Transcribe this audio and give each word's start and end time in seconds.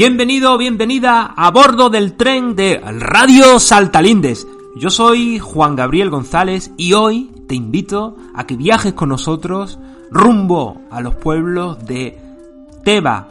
Bienvenido, 0.00 0.56
bienvenida 0.56 1.26
a 1.36 1.50
bordo 1.50 1.90
del 1.90 2.14
tren 2.14 2.56
de 2.56 2.80
Radio 3.00 3.60
Saltalindes. 3.60 4.46
Yo 4.74 4.88
soy 4.88 5.38
Juan 5.38 5.76
Gabriel 5.76 6.08
González 6.08 6.70
y 6.78 6.94
hoy 6.94 7.30
te 7.46 7.54
invito 7.54 8.16
a 8.34 8.46
que 8.46 8.56
viajes 8.56 8.94
con 8.94 9.10
nosotros 9.10 9.78
rumbo 10.10 10.80
a 10.90 11.02
los 11.02 11.16
pueblos 11.16 11.84
de 11.84 12.18
Teba, 12.82 13.28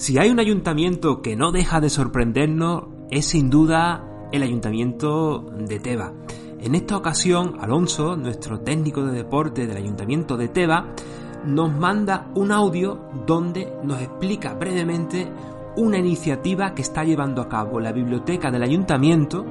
Si 0.05 0.19
hay 0.19 0.29
un 0.29 0.39
ayuntamiento 0.39 1.23
que 1.23 1.35
no 1.35 1.51
deja 1.51 1.81
de 1.81 1.89
sorprendernos, 1.89 2.83
es 3.09 3.25
sin 3.25 3.49
duda 3.49 4.27
el 4.31 4.43
ayuntamiento 4.43 5.39
de 5.57 5.79
Teba. 5.79 6.13
En 6.59 6.75
esta 6.75 6.95
ocasión, 6.95 7.57
Alonso, 7.59 8.15
nuestro 8.15 8.59
técnico 8.59 9.03
de 9.03 9.13
deporte 9.13 9.65
del 9.65 9.77
ayuntamiento 9.77 10.37
de 10.37 10.47
Teba, 10.47 10.93
nos 11.43 11.75
manda 11.75 12.27
un 12.35 12.51
audio 12.51 13.09
donde 13.25 13.73
nos 13.83 13.99
explica 13.99 14.53
brevemente 14.53 15.27
una 15.75 15.97
iniciativa 15.97 16.75
que 16.75 16.83
está 16.83 17.03
llevando 17.03 17.41
a 17.41 17.49
cabo 17.49 17.79
la 17.79 17.91
biblioteca 17.91 18.51
del 18.51 18.61
ayuntamiento 18.61 19.43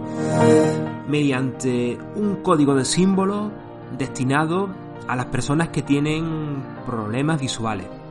mediante 1.09 1.99
un 2.15 2.37
código 2.45 2.77
de 2.77 2.85
símbolos 2.85 3.51
destinado 3.99 4.69
a 5.09 5.17
las 5.17 5.27
personas 5.27 5.71
que 5.71 5.83
tienen 5.83 6.63
problemas 6.87 7.41
visuales. 7.41 8.04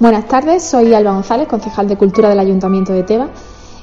Buenas 0.00 0.28
tardes, 0.28 0.62
soy 0.62 0.94
Alba 0.94 1.12
González, 1.12 1.48
concejal 1.48 1.88
de 1.88 1.96
Cultura 1.96 2.28
del 2.28 2.38
Ayuntamiento 2.38 2.92
de 2.92 3.02
Teba, 3.02 3.30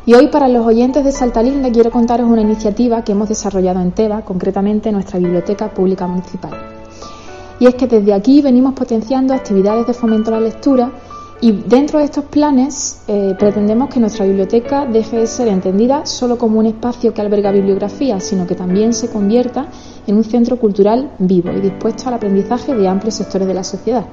y 0.06 0.14
hoy 0.14 0.28
para 0.28 0.48
los 0.48 0.66
oyentes 0.66 1.04
de 1.04 1.12
Saltalín 1.12 1.62
le 1.62 1.74
quiero 1.74 1.92
contaros 1.92 2.30
una 2.30 2.42
iniciativa 2.42 3.04
que 3.04 3.12
hemos 3.12 3.28
desarrollado 3.28 3.82
en 3.82 3.92
Teba, 3.92 4.22
concretamente 4.22 4.88
en 4.88 4.96
nuestra 4.96 5.20
Biblioteca 5.20 5.74
Pública 5.74 6.08
Municipal. 6.08 6.54
Y 7.60 7.68
es 7.68 7.76
que 7.76 7.88
desde 7.88 8.14
aquí 8.14 8.42
venimos 8.42 8.76
potenciando 8.76 9.34
actividades 9.34 9.88
de 9.88 9.94
fomento 9.94 10.30
a 10.30 10.40
la 10.40 10.40
lectura 10.40 10.90
y 11.42 11.52
dentro 11.52 12.00
de 12.00 12.06
estos 12.06 12.24
planes 12.24 13.02
eh, 13.10 13.36
pretendemos 13.38 13.90
que 13.90 14.00
nuestra 14.00 14.26
biblioteca 14.26 14.86
deje 14.86 15.18
de 15.18 15.28
ser 15.28 15.50
entendida 15.50 16.06
solo 16.06 16.38
como 16.38 16.60
un 16.60 16.68
espacio 16.68 17.14
que 17.14 17.20
alberga 17.20 17.52
bibliografía, 17.52 18.22
sino 18.22 18.48
que 18.48 18.56
también 18.56 18.94
se 18.94 19.10
convierta 19.10 19.68
en 20.08 20.16
un 20.16 20.24
centro 20.24 20.56
cultural 20.56 21.12
vivo 21.20 21.52
y 21.52 21.60
dispuesto 21.60 22.08
al 22.08 22.14
aprendizaje 22.14 22.74
de 22.74 22.88
amplios 22.88 23.16
sectores 23.16 23.50
de 23.50 23.54
la 23.54 23.66
sociedad. 23.66 24.06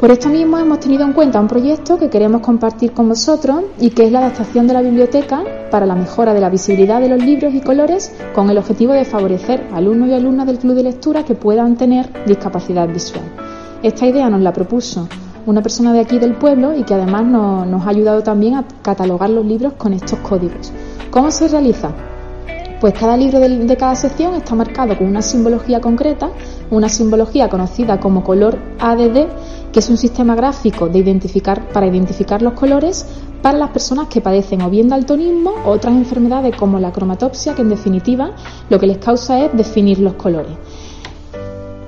Por 0.00 0.10
esto 0.10 0.30
mismo 0.30 0.56
hemos 0.56 0.80
tenido 0.80 1.04
en 1.04 1.12
cuenta 1.12 1.38
un 1.38 1.46
proyecto 1.46 1.98
que 1.98 2.08
queremos 2.08 2.40
compartir 2.40 2.92
con 2.92 3.10
vosotros 3.10 3.64
y 3.78 3.90
que 3.90 4.06
es 4.06 4.10
la 4.10 4.20
adaptación 4.20 4.66
de 4.66 4.72
la 4.72 4.80
biblioteca 4.80 5.44
para 5.70 5.84
la 5.84 5.94
mejora 5.94 6.32
de 6.32 6.40
la 6.40 6.48
visibilidad 6.48 7.02
de 7.02 7.10
los 7.10 7.22
libros 7.22 7.52
y 7.52 7.60
colores 7.60 8.10
con 8.34 8.48
el 8.48 8.56
objetivo 8.56 8.94
de 8.94 9.04
favorecer 9.04 9.66
a 9.70 9.76
alumnos 9.76 10.08
y 10.08 10.14
alumnas 10.14 10.46
del 10.46 10.58
club 10.58 10.74
de 10.74 10.84
lectura 10.84 11.26
que 11.26 11.34
puedan 11.34 11.76
tener 11.76 12.10
discapacidad 12.24 12.88
visual. 12.88 13.26
Esta 13.82 14.06
idea 14.06 14.30
nos 14.30 14.40
la 14.40 14.54
propuso 14.54 15.06
una 15.44 15.60
persona 15.60 15.92
de 15.92 16.00
aquí 16.00 16.18
del 16.18 16.32
pueblo 16.32 16.74
y 16.74 16.82
que 16.84 16.94
además 16.94 17.26
nos, 17.26 17.86
ha 17.86 17.90
ayudado 17.90 18.22
también 18.22 18.54
a 18.54 18.64
catalogar 18.80 19.28
los 19.28 19.44
libros 19.44 19.74
con 19.74 19.92
estos 19.92 20.18
códigos. 20.20 20.72
¿Cómo 21.10 21.30
se 21.30 21.46
realiza? 21.48 21.90
Pues 22.80 22.94
cada 22.94 23.14
libro 23.14 23.40
de, 23.40 23.76
cada 23.76 23.94
sección 23.94 24.34
está 24.34 24.54
marcado 24.54 24.96
con 24.96 25.06
una 25.06 25.20
simbología 25.20 25.82
concreta, 25.82 26.30
una 26.70 26.88
simbología 26.88 27.50
conocida 27.50 28.00
como 28.00 28.24
color 28.24 28.56
ADD, 28.78 29.26
que 29.70 29.80
es 29.80 29.90
un 29.90 29.98
sistema 29.98 30.34
gráfico 30.34 30.88
de 30.88 31.00
identificar, 31.00 31.68
para 31.68 31.86
identificar 31.86 32.40
los 32.40 32.54
colores 32.54 33.06
para 33.42 33.58
las 33.58 33.70
personas 33.70 34.08
que 34.08 34.22
padecen 34.22 34.62
o 34.62 34.70
bien 34.70 34.88
daltonismo 34.88 35.52
o 35.66 35.70
otras 35.70 35.94
enfermedades 35.94 36.56
como 36.56 36.78
la 36.78 36.90
cromatopsia, 36.90 37.54
que 37.54 37.60
en 37.60 37.68
definitiva 37.68 38.32
lo 38.70 38.78
que 38.78 38.86
les 38.86 38.96
causa 38.96 39.44
es 39.44 39.54
definir 39.54 39.98
los 39.98 40.14
colores. 40.14 40.52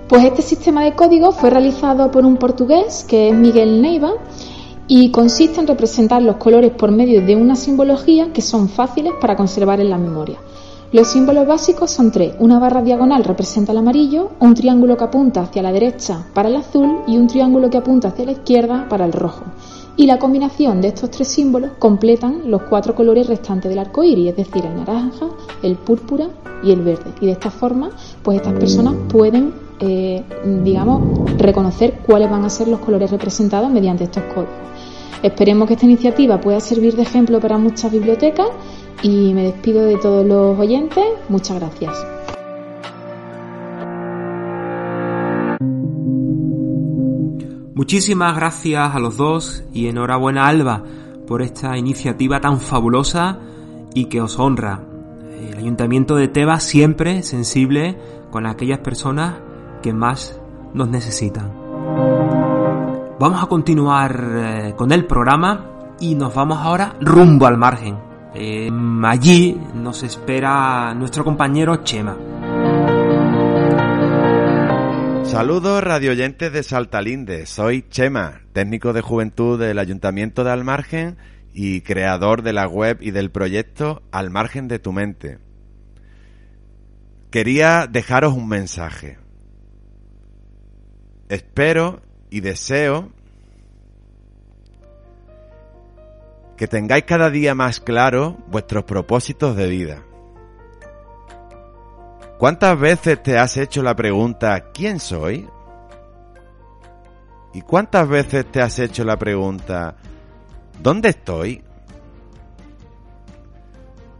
Pues 0.08 0.24
este 0.24 0.42
sistema 0.42 0.84
de 0.84 0.92
código 0.92 1.32
fue 1.32 1.48
realizado 1.48 2.10
por 2.10 2.26
un 2.26 2.36
portugués 2.36 3.04
que 3.08 3.30
es 3.30 3.34
Miguel 3.34 3.80
Neiva 3.80 4.12
y 4.88 5.10
consiste 5.10 5.58
en 5.58 5.66
representar 5.66 6.20
los 6.20 6.36
colores 6.36 6.70
por 6.72 6.90
medio 6.90 7.24
de 7.24 7.34
una 7.34 7.56
simbología 7.56 8.30
que 8.30 8.42
son 8.42 8.68
fáciles 8.68 9.14
para 9.22 9.36
conservar 9.36 9.80
en 9.80 9.88
la 9.88 9.96
memoria. 9.96 10.36
Los 10.92 11.08
símbolos 11.08 11.46
básicos 11.46 11.90
son 11.90 12.10
tres. 12.10 12.34
Una 12.38 12.58
barra 12.58 12.82
diagonal 12.82 13.24
representa 13.24 13.72
el 13.72 13.78
amarillo, 13.78 14.32
un 14.40 14.52
triángulo 14.52 14.98
que 14.98 15.04
apunta 15.04 15.40
hacia 15.40 15.62
la 15.62 15.72
derecha 15.72 16.26
para 16.34 16.50
el 16.50 16.56
azul 16.56 16.98
y 17.06 17.16
un 17.16 17.28
triángulo 17.28 17.70
que 17.70 17.78
apunta 17.78 18.08
hacia 18.08 18.26
la 18.26 18.32
izquierda 18.32 18.86
para 18.90 19.06
el 19.06 19.14
rojo. 19.14 19.42
Y 19.96 20.04
la 20.04 20.18
combinación 20.18 20.82
de 20.82 20.88
estos 20.88 21.10
tres 21.10 21.28
símbolos 21.28 21.70
completan 21.78 22.50
los 22.50 22.64
cuatro 22.64 22.94
colores 22.94 23.26
restantes 23.26 23.70
del 23.70 23.78
arco 23.78 24.04
iris, 24.04 24.28
es 24.28 24.36
decir, 24.36 24.66
el 24.66 24.76
naranja, 24.76 25.28
el 25.62 25.76
púrpura 25.76 26.28
y 26.62 26.72
el 26.72 26.82
verde. 26.82 27.10
Y 27.22 27.26
de 27.26 27.32
esta 27.32 27.50
forma, 27.50 27.88
pues 28.22 28.36
estas 28.36 28.52
personas 28.52 28.94
pueden, 29.08 29.54
eh, 29.80 30.22
digamos, 30.62 31.38
reconocer 31.38 32.00
cuáles 32.04 32.30
van 32.30 32.44
a 32.44 32.50
ser 32.50 32.68
los 32.68 32.80
colores 32.80 33.10
representados 33.10 33.70
mediante 33.70 34.04
estos 34.04 34.24
códigos. 34.24 34.71
Esperemos 35.22 35.68
que 35.68 35.74
esta 35.74 35.86
iniciativa 35.86 36.40
pueda 36.40 36.60
servir 36.60 36.96
de 36.96 37.02
ejemplo 37.02 37.40
para 37.40 37.58
muchas 37.58 37.92
bibliotecas 37.92 38.48
y 39.02 39.32
me 39.34 39.44
despido 39.44 39.84
de 39.84 39.96
todos 39.98 40.26
los 40.26 40.58
oyentes. 40.58 41.04
Muchas 41.28 41.58
gracias. 41.58 41.92
Muchísimas 47.74 48.36
gracias 48.36 48.94
a 48.94 48.98
los 49.00 49.16
dos 49.16 49.64
y 49.72 49.88
enhorabuena 49.88 50.46
Alba 50.46 50.84
por 51.26 51.42
esta 51.42 51.76
iniciativa 51.76 52.40
tan 52.40 52.60
fabulosa 52.60 53.38
y 53.94 54.04
que 54.04 54.20
os 54.20 54.38
honra. 54.38 54.84
El 55.40 55.58
Ayuntamiento 55.58 56.14
de 56.16 56.28
Tebas 56.28 56.62
siempre 56.62 57.22
sensible 57.22 57.98
con 58.30 58.46
aquellas 58.46 58.78
personas 58.78 59.34
que 59.82 59.92
más 59.92 60.40
nos 60.74 60.88
necesitan. 60.88 61.61
Vamos 63.22 63.40
a 63.40 63.46
continuar 63.46 64.20
eh, 64.34 64.74
con 64.76 64.90
el 64.90 65.06
programa 65.06 65.94
y 66.00 66.16
nos 66.16 66.34
vamos 66.34 66.58
ahora 66.58 66.96
rumbo 67.00 67.46
al 67.46 67.56
margen. 67.56 67.96
Em, 68.34 69.04
allí 69.04 69.56
nos 69.76 70.02
espera 70.02 70.92
nuestro 70.94 71.22
compañero 71.22 71.84
Chema. 71.84 72.16
Saludos 75.22 75.84
radioyentes 75.84 76.52
de 76.52 76.64
Saltalinde, 76.64 77.46
soy 77.46 77.84
Chema, 77.88 78.40
técnico 78.52 78.92
de 78.92 79.02
juventud 79.02 79.56
del 79.56 79.78
Ayuntamiento 79.78 80.42
de 80.42 80.50
Almargen 80.50 81.16
y 81.54 81.82
creador 81.82 82.42
de 82.42 82.54
la 82.54 82.66
web 82.66 82.98
y 83.00 83.12
del 83.12 83.30
proyecto 83.30 84.02
Al 84.10 84.30
margen 84.30 84.66
de 84.66 84.80
tu 84.80 84.90
mente. 84.90 85.38
Quería 87.30 87.86
dejaros 87.86 88.34
un 88.34 88.48
mensaje. 88.48 89.16
Espero 91.28 92.00
y 92.32 92.40
deseo 92.40 93.10
que 96.56 96.66
tengáis 96.66 97.04
cada 97.04 97.28
día 97.28 97.54
más 97.54 97.78
claro 97.78 98.38
vuestros 98.46 98.84
propósitos 98.84 99.54
de 99.54 99.66
vida. 99.66 100.02
¿Cuántas 102.38 102.80
veces 102.80 103.22
te 103.22 103.36
has 103.36 103.58
hecho 103.58 103.82
la 103.82 103.94
pregunta 103.94 104.72
¿quién 104.72 104.98
soy? 104.98 105.46
¿Y 107.52 107.60
cuántas 107.60 108.08
veces 108.08 108.50
te 108.50 108.62
has 108.62 108.78
hecho 108.78 109.04
la 109.04 109.18
pregunta, 109.18 109.96
¿dónde 110.82 111.10
estoy? 111.10 111.62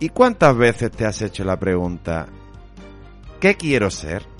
¿Y 0.00 0.11
cuántas 0.11 0.55
veces 0.55 0.91
te 0.91 1.06
has 1.06 1.23
hecho 1.23 1.44
la 1.44 1.59
pregunta, 1.59 2.26
¿qué 3.41 3.55
quiero 3.55 3.91
ser? 3.91 4.31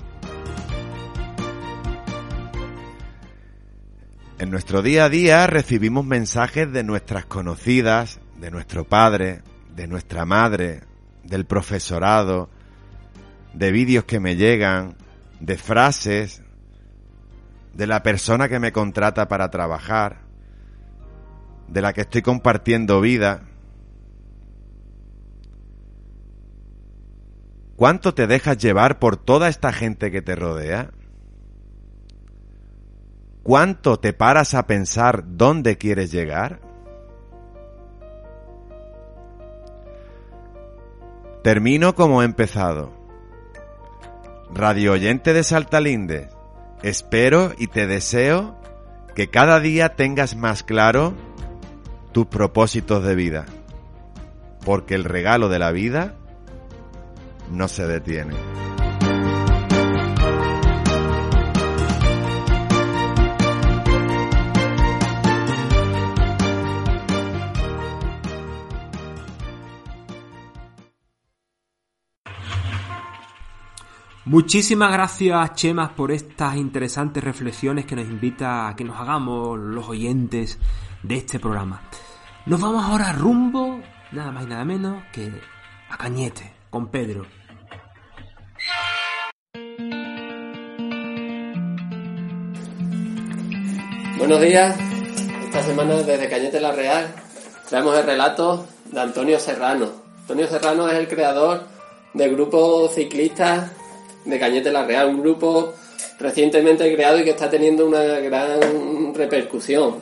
En 4.43 4.51
nuestro 4.51 4.81
día 4.81 5.05
a 5.05 5.09
día 5.09 5.47
recibimos 5.47 6.05
mensajes 6.05 6.69
de 6.69 6.83
nuestras 6.83 7.25
conocidas, 7.25 8.19
de 8.41 8.51
nuestro 8.51 8.83
padre, 8.83 9.41
de 9.73 9.87
nuestra 9.87 10.25
madre, 10.25 10.81
del 11.23 11.45
profesorado, 11.45 12.49
de 13.53 13.71
vídeos 13.71 14.03
que 14.03 14.19
me 14.19 14.35
llegan, 14.35 14.97
de 15.39 15.57
frases, 15.57 16.41
de 17.73 17.87
la 17.87 18.03
persona 18.03 18.49
que 18.49 18.59
me 18.59 18.73
contrata 18.73 19.29
para 19.29 19.49
trabajar, 19.49 20.23
de 21.69 21.81
la 21.81 21.93
que 21.93 22.01
estoy 22.01 22.21
compartiendo 22.21 22.99
vida. 22.99 23.43
¿Cuánto 27.77 28.13
te 28.13 28.27
dejas 28.27 28.57
llevar 28.57 28.99
por 28.99 29.15
toda 29.15 29.47
esta 29.47 29.71
gente 29.71 30.11
que 30.11 30.21
te 30.21 30.35
rodea? 30.35 30.91
¿Cuánto 33.43 33.99
te 33.99 34.13
paras 34.13 34.53
a 34.53 34.67
pensar 34.67 35.25
dónde 35.27 35.77
quieres 35.77 36.13
llegar? 36.13 36.61
Termino 41.43 41.93
como 41.93 42.21
he 42.21 42.25
empezado. 42.25 42.93
Radio 44.53 44.93
oyente 44.93 45.33
de 45.33 45.43
Saltalinde, 45.43 46.29
espero 46.83 47.51
y 47.57 47.67
te 47.67 47.85
deseo 47.85 48.57
que 49.13 49.29
cada 49.29 49.59
día 49.59 49.95
tengas 49.95 50.37
más 50.37 50.63
claro 50.63 51.13
tus 52.13 52.27
propósitos 52.27 53.03
de 53.03 53.15
vida, 53.15 53.45
porque 54.63 54.95
el 54.95 55.03
regalo 55.03 55.49
de 55.49 55.59
la 55.59 55.71
vida 55.71 56.15
no 57.51 57.67
se 57.67 57.87
detiene. 57.87 58.52
Muchísimas 74.25 74.93
gracias, 74.93 75.53
Chemas, 75.55 75.89
por 75.89 76.09
estas 76.09 76.55
interesantes 76.55 77.21
reflexiones 77.21 77.85
que 77.85 77.97
nos 77.97 78.05
invita 78.05 78.69
a 78.69 78.75
que 78.75 78.85
nos 78.85 78.97
hagamos 78.97 79.59
los 79.59 79.89
oyentes 79.89 80.59
de 81.01 81.17
este 81.17 81.39
programa. 81.39 81.81
Nos 82.45 82.61
vamos 82.61 82.85
ahora 82.85 83.11
rumbo, 83.11 83.81
nada 84.13 84.31
más 84.31 84.45
y 84.45 84.47
nada 84.47 84.63
menos, 84.63 85.03
que 85.11 85.29
a 85.89 85.97
Cañete, 85.97 86.53
con 86.69 86.87
Pedro. 86.87 87.25
Buenos 94.17 94.39
días. 94.39 94.79
Esta 95.43 95.63
semana 95.63 95.95
desde 95.95 96.29
Cañete 96.29 96.61
La 96.61 96.71
Real 96.71 97.13
traemos 97.67 97.97
el 97.97 98.05
relato 98.05 98.67
de 98.89 99.01
Antonio 99.01 99.37
Serrano. 99.37 99.89
Antonio 100.21 100.47
Serrano 100.47 100.87
es 100.87 100.95
el 100.95 101.09
creador 101.09 101.67
del 102.13 102.33
grupo 102.33 102.87
ciclista 102.87 103.69
de 104.25 104.39
Cañete 104.39 104.71
La 104.71 104.85
Real, 104.85 105.09
un 105.09 105.21
grupo 105.21 105.73
recientemente 106.19 106.93
creado 106.95 107.19
y 107.19 107.23
que 107.23 107.31
está 107.31 107.49
teniendo 107.49 107.85
una 107.85 108.03
gran 108.19 109.13
repercusión. 109.13 109.95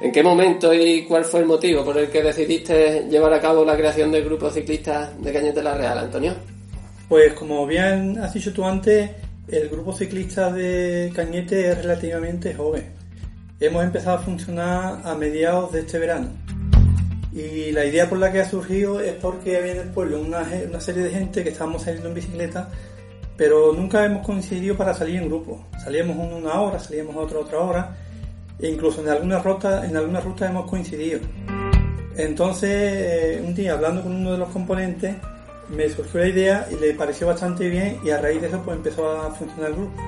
¿En 0.00 0.10
qué 0.10 0.22
momento 0.22 0.74
y 0.74 1.04
cuál 1.04 1.24
fue 1.24 1.40
el 1.40 1.46
motivo 1.46 1.84
por 1.84 1.96
el 1.96 2.10
que 2.10 2.22
decidiste 2.22 3.06
llevar 3.08 3.32
a 3.34 3.40
cabo 3.40 3.64
la 3.64 3.76
creación 3.76 4.10
del 4.10 4.24
grupo 4.24 4.50
ciclista 4.50 5.12
de 5.18 5.32
Cañete 5.32 5.62
La 5.62 5.76
Real, 5.76 5.98
Antonio? 5.98 6.34
Pues 7.08 7.34
como 7.34 7.66
bien 7.66 8.18
has 8.18 8.34
dicho 8.34 8.52
tú 8.52 8.64
antes, 8.64 9.10
el 9.48 9.68
grupo 9.68 9.92
ciclista 9.92 10.50
de 10.50 11.12
Cañete 11.14 11.70
es 11.70 11.78
relativamente 11.78 12.52
joven. 12.52 12.90
Hemos 13.60 13.84
empezado 13.84 14.16
a 14.16 14.20
funcionar 14.20 15.02
a 15.04 15.14
mediados 15.14 15.72
de 15.72 15.80
este 15.80 16.00
verano. 16.00 16.30
Y 17.32 17.72
la 17.72 17.86
idea 17.86 18.08
por 18.08 18.18
la 18.18 18.30
que 18.30 18.40
ha 18.40 18.48
surgido 18.48 19.00
es 19.00 19.14
porque 19.14 19.56
había 19.56 19.72
en 19.72 19.78
el 19.78 19.88
pueblo 19.88 20.20
una, 20.20 20.46
una 20.68 20.80
serie 20.80 21.02
de 21.02 21.10
gente 21.10 21.42
que 21.42 21.48
estábamos 21.48 21.82
saliendo 21.82 22.08
en 22.08 22.14
bicicleta, 22.14 22.68
pero 23.38 23.72
nunca 23.72 24.04
hemos 24.04 24.24
coincidido 24.26 24.76
para 24.76 24.92
salir 24.92 25.16
en 25.16 25.28
grupo. 25.28 25.64
Salíamos 25.82 26.16
una 26.16 26.60
hora, 26.60 26.78
salíamos 26.78 27.16
otra 27.16 27.38
otra 27.38 27.58
hora, 27.58 27.96
e 28.58 28.68
incluso 28.68 29.00
en 29.00 29.08
algunas 29.08 29.42
rutas, 29.42 29.84
en 29.88 29.96
algunas 29.96 30.22
rutas 30.22 30.50
hemos 30.50 30.68
coincidido. 30.68 31.20
Entonces, 32.16 32.70
eh, 32.70 33.42
un 33.42 33.54
día 33.54 33.72
hablando 33.72 34.02
con 34.02 34.12
uno 34.14 34.32
de 34.32 34.38
los 34.38 34.50
componentes, 34.50 35.16
me 35.70 35.88
surgió 35.88 36.20
la 36.20 36.28
idea 36.28 36.68
y 36.70 36.74
le 36.76 36.92
pareció 36.92 37.28
bastante 37.28 37.68
bien 37.68 37.98
y 38.04 38.10
a 38.10 38.20
raíz 38.20 38.42
de 38.42 38.48
eso 38.48 38.60
pues 38.62 38.76
empezó 38.76 39.10
a 39.10 39.30
funcionar 39.30 39.70
el 39.70 39.76
grupo. 39.76 40.02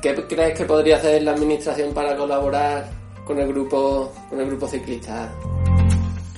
¿Qué 0.00 0.14
crees 0.26 0.58
que 0.58 0.64
podría 0.64 0.96
hacer 0.96 1.22
la 1.22 1.32
administración 1.32 1.92
para 1.92 2.16
colaborar 2.16 2.99
con 3.24 3.38
el 3.38 3.48
grupo, 3.48 4.12
con 4.28 4.40
el 4.40 4.46
grupo 4.46 4.66
ciclista? 4.68 5.32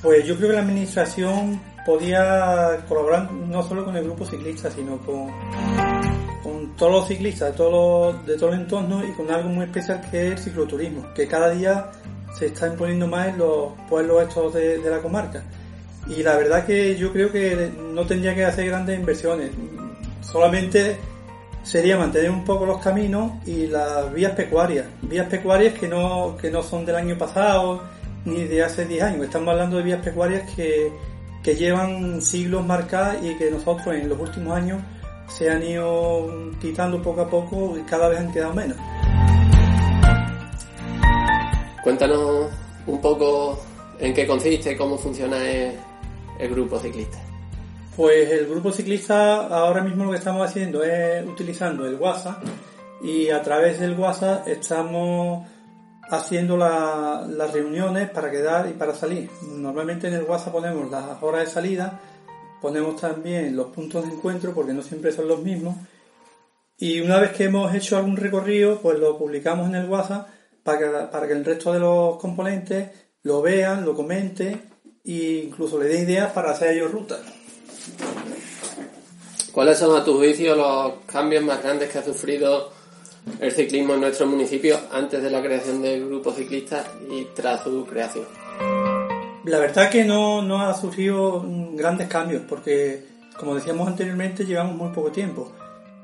Pues 0.02 0.26
yo 0.26 0.36
creo 0.36 0.48
que 0.50 0.54
la 0.56 0.62
administración 0.62 1.60
podía 1.84 2.84
colaborar 2.88 3.30
no 3.32 3.62
solo 3.62 3.84
con 3.84 3.96
el 3.96 4.04
grupo 4.04 4.24
ciclista, 4.24 4.70
sino 4.70 4.98
con, 4.98 5.30
con 6.42 6.76
todos 6.76 6.92
los 6.92 7.08
ciclistas 7.08 7.52
de 7.52 7.56
todos 7.56 8.14
los, 8.14 8.26
de 8.26 8.36
todo 8.36 8.52
el 8.52 8.60
entorno 8.60 9.06
y 9.06 9.12
con 9.12 9.30
algo 9.30 9.48
muy 9.48 9.64
especial 9.64 10.00
que 10.10 10.28
es 10.28 10.32
el 10.32 10.38
cicloturismo, 10.38 11.12
que 11.14 11.26
cada 11.26 11.50
día 11.50 11.90
se 12.36 12.46
está 12.46 12.68
imponiendo 12.68 13.06
más 13.06 13.28
en 13.28 13.38
los 13.38 13.72
pueblos 13.88 14.22
estos 14.28 14.54
de, 14.54 14.78
de 14.78 14.90
la 14.90 14.98
comarca. 14.98 15.42
Y 16.08 16.22
la 16.22 16.36
verdad 16.36 16.66
que 16.66 16.96
yo 16.96 17.12
creo 17.12 17.30
que 17.30 17.70
no 17.92 18.04
tendría 18.06 18.34
que 18.34 18.44
hacer 18.44 18.66
grandes 18.66 18.98
inversiones, 18.98 19.50
solamente 20.20 20.96
sería 21.62 21.96
mantener 21.96 22.30
un 22.30 22.44
poco 22.44 22.66
los 22.66 22.78
caminos 22.78 23.32
y 23.46 23.66
las 23.66 24.12
vías 24.12 24.32
pecuarias. 24.32 24.86
Vías 25.02 25.26
pecuarias 25.28 25.74
que 25.74 25.88
no, 25.88 26.36
que 26.40 26.50
no 26.50 26.62
son 26.62 26.84
del 26.84 26.96
año 26.96 27.16
pasado 27.16 27.82
ni 28.24 28.44
de 28.44 28.62
hace 28.62 28.84
10 28.84 29.02
años. 29.02 29.24
Estamos 29.24 29.48
hablando 29.50 29.76
de 29.78 29.82
vías 29.82 30.02
pecuarias 30.02 30.50
que, 30.54 30.92
que 31.42 31.54
llevan 31.54 32.20
siglos 32.20 32.64
marcadas 32.64 33.18
y 33.22 33.36
que 33.36 33.50
nosotros 33.50 33.94
en 33.94 34.08
los 34.08 34.18
últimos 34.18 34.56
años 34.56 34.82
se 35.28 35.50
han 35.50 35.62
ido 35.62 36.50
quitando 36.60 37.00
poco 37.00 37.22
a 37.22 37.30
poco 37.30 37.76
y 37.78 37.82
cada 37.82 38.08
vez 38.08 38.20
han 38.20 38.32
quedado 38.32 38.54
menos. 38.54 38.76
Cuéntanos 41.82 42.50
un 42.86 43.00
poco 43.00 43.58
en 43.98 44.14
qué 44.14 44.26
consiste, 44.26 44.76
cómo 44.76 44.96
funciona 44.98 45.36
el, 45.44 45.72
el 46.38 46.50
grupo 46.50 46.78
ciclista. 46.78 47.18
Pues 47.96 48.30
el 48.30 48.46
grupo 48.48 48.72
ciclista 48.72 49.46
ahora 49.48 49.82
mismo 49.82 50.04
lo 50.04 50.12
que 50.12 50.16
estamos 50.18 50.48
haciendo 50.48 50.82
es 50.82 51.26
utilizando 51.26 51.86
el 51.86 51.96
WhatsApp 51.96 52.42
y 53.02 53.28
a 53.28 53.42
través 53.42 53.80
del 53.80 53.98
WhatsApp 53.98 54.48
estamos 54.48 55.46
haciendo 56.08 56.56
la- 56.56 57.26
las 57.28 57.52
reuniones 57.52 58.10
para 58.10 58.30
quedar 58.30 58.68
y 58.68 58.72
para 58.72 58.94
salir. 58.94 59.28
Normalmente 59.42 60.08
en 60.08 60.14
el 60.14 60.22
WhatsApp 60.24 60.52
ponemos 60.52 60.90
las 60.90 61.22
horas 61.22 61.44
de 61.44 61.50
salida, 61.50 62.00
ponemos 62.62 62.98
también 63.00 63.54
los 63.56 63.66
puntos 63.68 64.06
de 64.06 64.12
encuentro 64.14 64.52
porque 64.54 64.72
no 64.72 64.82
siempre 64.82 65.12
son 65.12 65.28
los 65.28 65.42
mismos 65.42 65.76
y 66.78 67.00
una 67.00 67.18
vez 67.20 67.32
que 67.32 67.44
hemos 67.44 67.74
hecho 67.74 67.96
algún 67.98 68.16
recorrido 68.16 68.78
pues 68.80 68.98
lo 68.98 69.18
publicamos 69.18 69.68
en 69.68 69.74
el 69.74 69.88
WhatsApp 69.88 70.28
para 70.62 70.78
que, 70.78 70.86
para 71.12 71.26
que 71.26 71.32
el 71.34 71.44
resto 71.44 71.72
de 71.74 71.80
los 71.80 72.16
componentes 72.16 72.90
lo 73.22 73.42
vean, 73.42 73.84
lo 73.84 73.94
comenten 73.94 74.62
e 75.04 75.42
incluso 75.46 75.78
le 75.78 75.88
den 75.88 76.04
ideas 76.08 76.32
para 76.32 76.52
hacer 76.52 76.74
ellos 76.74 76.90
rutas. 76.90 77.20
¿Cuáles 79.52 79.78
son 79.78 79.94
a 79.94 80.02
tu 80.02 80.16
juicio 80.16 80.56
los 80.56 80.92
cambios 81.04 81.44
más 81.44 81.62
grandes 81.62 81.90
que 81.90 81.98
ha 81.98 82.02
sufrido 82.02 82.72
el 83.38 83.52
ciclismo 83.52 83.92
en 83.92 84.00
nuestro 84.00 84.26
municipio 84.26 84.80
antes 84.90 85.22
de 85.22 85.30
la 85.30 85.42
creación 85.42 85.82
del 85.82 86.06
grupo 86.06 86.32
ciclista 86.32 86.82
y 87.10 87.26
tras 87.34 87.62
su 87.62 87.84
creación? 87.84 88.24
La 89.44 89.58
verdad 89.58 89.90
que 89.90 90.04
no, 90.04 90.40
no 90.40 90.62
ha 90.62 90.72
surgido 90.72 91.40
mm, 91.40 91.76
grandes 91.76 92.08
cambios 92.08 92.44
porque, 92.48 93.04
como 93.38 93.54
decíamos 93.54 93.86
anteriormente, 93.86 94.46
llevamos 94.46 94.74
muy 94.74 94.88
poco 94.88 95.12
tiempo. 95.12 95.52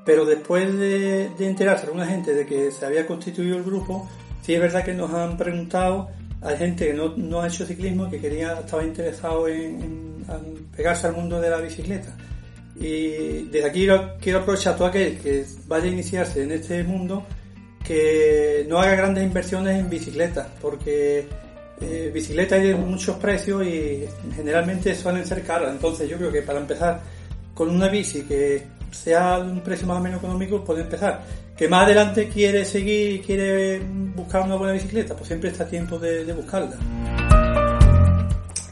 Pero 0.05 0.27
después 0.27 0.79
de, 0.79 1.31
de 1.31 1.47
enterarse 1.47 1.87
alguna 1.87 2.07
gente 2.07 2.35
de 2.35 2.45
que 2.45 2.71
se 2.71 2.85
había 2.85 3.07
constituido 3.07 3.57
el 3.57 3.65
grupo, 3.65 4.11
sí 4.43 4.53
es 4.53 4.61
verdad 4.61 4.85
que 4.85 4.93
nos 4.93 5.11
han 5.15 5.39
preguntado, 5.39 6.11
hay 6.43 6.59
gente 6.59 6.89
que 6.89 6.93
no, 6.93 7.15
no 7.17 7.41
ha 7.41 7.49
hecho 7.49 7.65
ciclismo, 7.65 8.11
que 8.11 8.21
quería, 8.21 8.61
estaba 8.61 8.85
interesado 8.85 9.49
en 9.49 10.27
pegarse 10.77 11.07
al 11.07 11.15
mundo 11.15 11.41
de 11.41 11.49
la 11.49 11.63
bicicleta. 11.63 12.15
Y 12.81 13.45
desde 13.45 13.67
aquí 13.67 13.89
quiero, 14.21 14.41
aprovechar 14.41 14.75
a 14.75 14.77
todo 14.77 14.89
aquel 14.89 15.19
que 15.19 15.45
vaya 15.67 15.85
a 15.87 15.89
iniciarse 15.89 16.45
en 16.45 16.53
este 16.53 16.85
mundo 16.85 17.27
que 17.85 18.67
no 18.69 18.79
haga 18.79 18.95
grandes 18.95 19.25
inversiones 19.25 19.79
en 19.79 19.89
bicicletas, 19.89 20.47
porque 20.61 21.27
eh, 21.81 22.11
bicicletas 22.13 22.61
hay 22.61 22.69
de 22.69 22.75
muchos 22.75 23.17
precios 23.17 23.67
y 23.67 24.05
generalmente 24.37 24.95
suelen 24.95 25.27
ser 25.27 25.43
caras. 25.43 25.73
Entonces 25.73 26.09
yo 26.09 26.17
creo 26.19 26.31
que 26.31 26.43
para 26.43 26.61
empezar 26.61 27.01
con 27.55 27.71
una 27.71 27.89
bici 27.89 28.23
que 28.23 28.63
sea 28.93 29.39
un 29.39 29.61
precio 29.61 29.87
más 29.87 29.99
o 29.99 30.01
menos 30.01 30.19
económico, 30.19 30.63
puede 30.63 30.83
empezar. 30.83 31.23
Que 31.57 31.67
más 31.67 31.85
adelante 31.85 32.29
quiere 32.29 32.65
seguir, 32.65 33.23
quiere 33.23 33.81
buscar 34.15 34.43
una 34.43 34.55
buena 34.55 34.75
bicicleta, 34.75 35.15
pues 35.15 35.27
siempre 35.27 35.51
está 35.51 35.65
a 35.65 35.69
tiempo 35.69 35.99
de, 35.99 36.25
de 36.25 36.33
buscarla. 36.33 36.77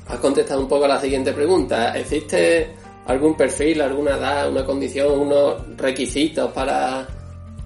Has 0.06 0.18
contestado 0.20 0.60
un 0.60 0.68
poco 0.68 0.84
a 0.84 0.88
la 0.88 1.00
siguiente 1.00 1.32
pregunta. 1.32 1.96
¿Existe 1.98 2.70
algún 3.06 3.36
perfil, 3.36 3.80
alguna 3.80 4.16
edad, 4.16 4.50
una 4.50 4.64
condición, 4.64 5.20
unos 5.20 5.76
requisitos 5.76 6.52
para 6.52 7.06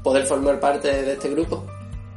poder 0.03 0.27
formar 0.27 0.61
parte 0.61 0.89
de 0.89 1.13
este 1.13 1.31
grupo? 1.31 1.65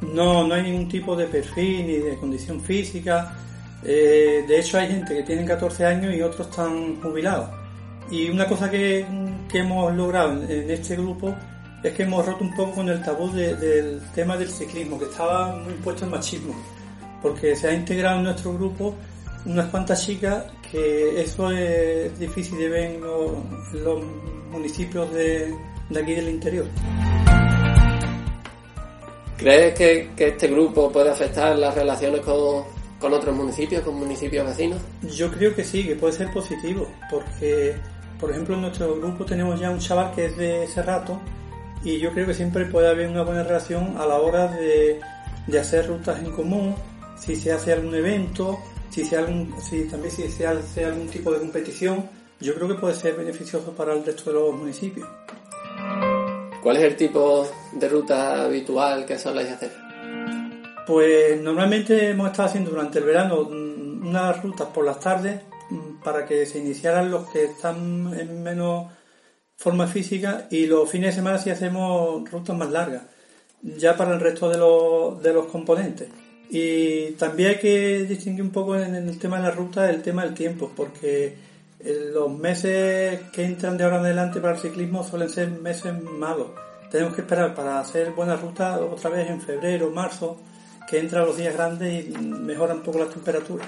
No, 0.00 0.46
no 0.46 0.54
hay 0.54 0.62
ningún 0.62 0.88
tipo 0.88 1.16
de 1.16 1.26
perfil 1.26 1.86
ni 1.86 1.96
de 1.98 2.16
condición 2.16 2.60
física. 2.60 3.34
Eh, 3.82 4.44
de 4.46 4.58
hecho, 4.58 4.78
hay 4.78 4.88
gente 4.88 5.14
que 5.14 5.22
tiene 5.22 5.44
14 5.44 5.86
años 5.86 6.14
y 6.14 6.22
otros 6.22 6.48
están 6.48 7.00
jubilados. 7.00 7.48
Y 8.10 8.28
una 8.28 8.46
cosa 8.46 8.70
que, 8.70 9.06
que 9.50 9.58
hemos 9.58 9.94
logrado 9.94 10.42
en, 10.42 10.70
este 10.70 10.96
grupo 10.96 11.34
es 11.82 11.92
que 11.92 12.02
hemos 12.02 12.24
roto 12.24 12.44
un 12.44 12.54
poco 12.54 12.72
con 12.76 12.88
el 12.88 13.02
tabú 13.02 13.30
del 13.30 14.00
tema 14.14 14.36
del 14.36 14.50
ciclismo, 14.50 14.98
que 14.98 15.06
estaba 15.06 15.56
muy 15.56 15.72
impuesto 15.72 16.04
el 16.04 16.10
machismo, 16.10 16.54
porque 17.22 17.56
se 17.56 17.68
ha 17.68 17.72
integrado 17.74 18.18
en 18.18 18.24
nuestro 18.24 18.54
grupo 18.54 18.94
unas 19.44 19.66
cuantas 19.66 20.04
chicas 20.04 20.44
que 20.70 21.20
eso 21.20 21.50
es 21.50 22.18
difícil 22.18 22.58
de 22.58 22.68
ver 22.68 22.90
en 22.92 23.00
los, 23.00 24.02
municipios 24.50 25.12
de, 25.12 25.52
de 25.90 26.00
aquí 26.00 26.14
del 26.14 26.28
interior. 26.28 26.66
¿Crees 29.36 29.74
que, 29.74 30.10
este 30.16 30.48
grupo 30.48 30.90
puede 30.90 31.10
afectar 31.10 31.58
las 31.58 31.74
relaciones 31.74 32.20
con, 32.20 32.64
otros 33.12 33.36
municipios, 33.36 33.82
con 33.82 33.96
municipios 33.96 34.46
vecinos? 34.46 34.80
Yo 35.02 35.30
creo 35.30 35.54
que 35.54 35.64
sí, 35.64 35.84
que 35.84 35.96
puede 35.96 36.12
ser 36.12 36.32
positivo, 36.32 36.88
porque, 37.10 37.74
por 38.20 38.30
ejemplo, 38.30 38.54
en 38.54 38.62
nuestro 38.62 38.94
grupo 38.96 39.24
tenemos 39.24 39.58
ya 39.60 39.70
un 39.70 39.80
chaval 39.80 40.12
que 40.14 40.26
es 40.26 40.36
de 40.36 40.64
ese 40.64 40.82
rato 40.82 41.20
y 41.82 41.98
yo 41.98 42.12
creo 42.12 42.26
que 42.26 42.34
siempre 42.34 42.64
puede 42.66 42.88
haber 42.88 43.08
una 43.08 43.22
buena 43.22 43.42
relación 43.42 43.96
a 43.98 44.06
la 44.06 44.18
hora 44.18 44.46
de, 44.46 45.00
hacer 45.58 45.88
rutas 45.88 46.20
en 46.20 46.30
común, 46.30 46.74
si 47.18 47.36
se 47.36 47.52
hace 47.52 47.72
algún 47.72 47.94
evento, 47.94 48.58
si, 48.94 49.04
se 49.04 49.16
algún, 49.16 49.52
si 49.60 49.88
también 49.88 50.14
si 50.14 50.28
se 50.28 50.46
hace 50.46 50.84
algún 50.84 51.08
tipo 51.08 51.32
de 51.32 51.40
competición, 51.40 52.08
yo 52.38 52.54
creo 52.54 52.68
que 52.68 52.74
puede 52.74 52.94
ser 52.94 53.16
beneficioso 53.16 53.72
para 53.72 53.92
el 53.92 54.04
resto 54.04 54.30
de 54.30 54.38
los 54.38 54.54
municipios. 54.54 55.08
¿Cuál 56.62 56.76
es 56.76 56.84
el 56.84 56.94
tipo 56.94 57.44
de 57.72 57.88
ruta 57.88 58.44
habitual 58.44 59.04
que 59.04 59.18
soléis 59.18 59.50
hacer? 59.50 59.72
Pues 60.86 61.40
normalmente 61.40 62.10
hemos 62.10 62.30
estado 62.30 62.48
haciendo 62.48 62.70
durante 62.70 63.00
el 63.00 63.04
verano 63.04 63.48
mm, 63.50 64.06
unas 64.06 64.40
rutas 64.40 64.68
por 64.68 64.84
las 64.84 65.00
tardes 65.00 65.40
mm, 65.70 66.00
para 66.00 66.24
que 66.24 66.46
se 66.46 66.60
iniciaran 66.60 67.10
los 67.10 67.28
que 67.30 67.46
están 67.46 68.14
en 68.16 68.44
menos 68.44 68.92
forma 69.56 69.88
física 69.88 70.46
y 70.50 70.66
los 70.66 70.88
fines 70.88 71.10
de 71.10 71.16
semana 71.16 71.38
sí 71.38 71.50
hacemos 71.50 72.30
rutas 72.30 72.56
más 72.56 72.70
largas, 72.70 73.02
ya 73.60 73.96
para 73.96 74.14
el 74.14 74.20
resto 74.20 74.48
de 74.48 74.58
los, 74.58 75.20
de 75.20 75.32
los 75.32 75.46
componentes. 75.46 76.08
Y 76.50 77.12
también 77.12 77.50
hay 77.50 77.58
que 77.58 78.04
distinguir 78.04 78.42
un 78.42 78.50
poco 78.50 78.76
en 78.76 78.94
el 78.94 79.18
tema 79.18 79.38
de 79.38 79.42
la 79.44 79.50
ruta 79.50 79.90
el 79.90 80.02
tema 80.02 80.24
del 80.24 80.34
tiempo, 80.34 80.70
porque 80.76 81.34
los 82.12 82.30
meses 82.30 83.20
que 83.32 83.44
entran 83.44 83.76
de 83.76 83.84
ahora 83.84 83.98
en 83.98 84.06
adelante 84.06 84.40
para 84.40 84.54
el 84.54 84.60
ciclismo 84.60 85.04
suelen 85.04 85.28
ser 85.28 85.50
meses 85.50 85.92
malos. 86.02 86.48
Tenemos 86.90 87.14
que 87.14 87.22
esperar 87.22 87.54
para 87.54 87.80
hacer 87.80 88.12
buena 88.12 88.36
ruta 88.36 88.78
otra 88.78 89.10
vez 89.10 89.28
en 89.28 89.40
febrero, 89.40 89.90
marzo, 89.90 90.36
que 90.88 90.98
entran 90.98 91.26
los 91.26 91.36
días 91.36 91.54
grandes 91.54 92.06
y 92.06 92.12
mejoran 92.12 92.78
un 92.78 92.82
poco 92.82 93.00
las 93.00 93.10
temperaturas. 93.10 93.66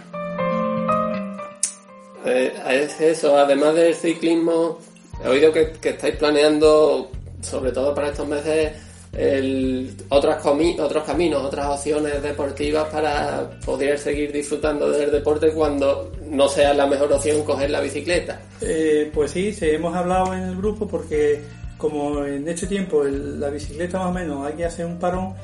Eh, 2.24 2.54
es 2.70 3.00
eso, 3.00 3.36
además 3.36 3.74
del 3.74 3.94
ciclismo, 3.94 4.78
he 5.24 5.28
oído 5.28 5.52
que 5.52 5.72
estáis 5.82 6.16
planeando, 6.16 7.10
sobre 7.40 7.72
todo 7.72 7.94
para 7.94 8.08
estos 8.08 8.28
meses, 8.28 8.72
el, 9.16 9.96
otros, 10.10 10.36
otros 10.44 11.04
caminos, 11.04 11.42
otras 11.42 11.66
opciones 11.66 12.22
deportivas 12.22 12.88
para 12.88 13.50
poder 13.64 13.98
seguir 13.98 14.30
disfrutando 14.30 14.90
del 14.90 15.10
deporte 15.10 15.52
cuando 15.52 16.12
no 16.28 16.48
sea 16.48 16.74
la 16.74 16.86
mejor 16.86 17.12
opción 17.12 17.42
coger 17.42 17.70
la 17.70 17.80
bicicleta. 17.80 18.40
Eh, 18.60 19.10
pues 19.14 19.30
sí, 19.30 19.52
sí, 19.52 19.70
hemos 19.70 19.94
hablado 19.96 20.34
en 20.34 20.42
el 20.42 20.56
grupo 20.56 20.86
porque 20.86 21.40
como 21.78 22.24
en 22.24 22.46
este 22.48 22.66
tiempo 22.66 23.04
la 23.04 23.48
bicicleta 23.48 23.98
más 23.98 24.08
o 24.08 24.12
menos 24.12 24.46
hay 24.46 24.54
que 24.54 24.64
hacer 24.66 24.84
un 24.84 24.98
parón, 24.98 25.34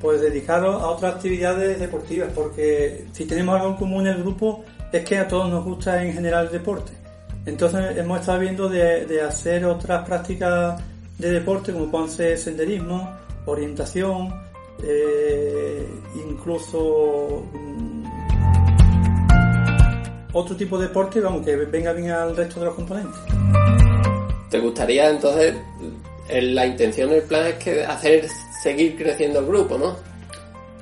pues 0.00 0.20
dedicarlo 0.20 0.72
a 0.72 0.90
otras 0.90 1.14
actividades 1.14 1.78
deportivas 1.78 2.30
porque 2.34 3.06
si 3.12 3.24
tenemos 3.24 3.56
algo 3.56 3.70
en 3.70 3.76
común 3.76 4.06
en 4.06 4.14
el 4.14 4.22
grupo 4.22 4.64
es 4.92 5.04
que 5.04 5.16
a 5.16 5.26
todos 5.26 5.48
nos 5.48 5.64
gusta 5.64 6.02
en 6.04 6.12
general 6.12 6.46
el 6.46 6.52
deporte. 6.52 6.92
Entonces 7.46 7.96
hemos 7.96 8.20
estado 8.20 8.40
viendo 8.40 8.68
de, 8.68 9.06
de 9.06 9.22
hacer 9.22 9.64
otras 9.64 10.06
prácticas 10.06 10.80
de 11.18 11.30
deporte 11.30 11.72
como 11.72 11.90
pueden 11.90 12.08
ser 12.08 12.38
senderismo, 12.38 13.10
orientación, 13.46 14.32
eh, 14.82 15.86
incluso 16.14 17.44
mm, 17.52 18.04
otro 20.32 20.56
tipo 20.56 20.78
de 20.78 20.88
deporte, 20.88 21.20
vamos, 21.20 21.44
que 21.44 21.56
venga 21.56 21.92
bien 21.92 22.10
al 22.10 22.36
resto 22.36 22.60
de 22.60 22.66
los 22.66 22.74
componentes. 22.74 23.20
¿Te 24.50 24.58
gustaría 24.58 25.10
entonces, 25.10 25.54
la 26.28 26.66
intención, 26.66 27.10
el 27.10 27.22
plan 27.22 27.46
es 27.46 27.54
que 27.54 27.84
hacer 27.84 28.26
seguir 28.62 28.96
creciendo 28.96 29.40
el 29.40 29.46
grupo, 29.46 29.78
¿no? 29.78 29.96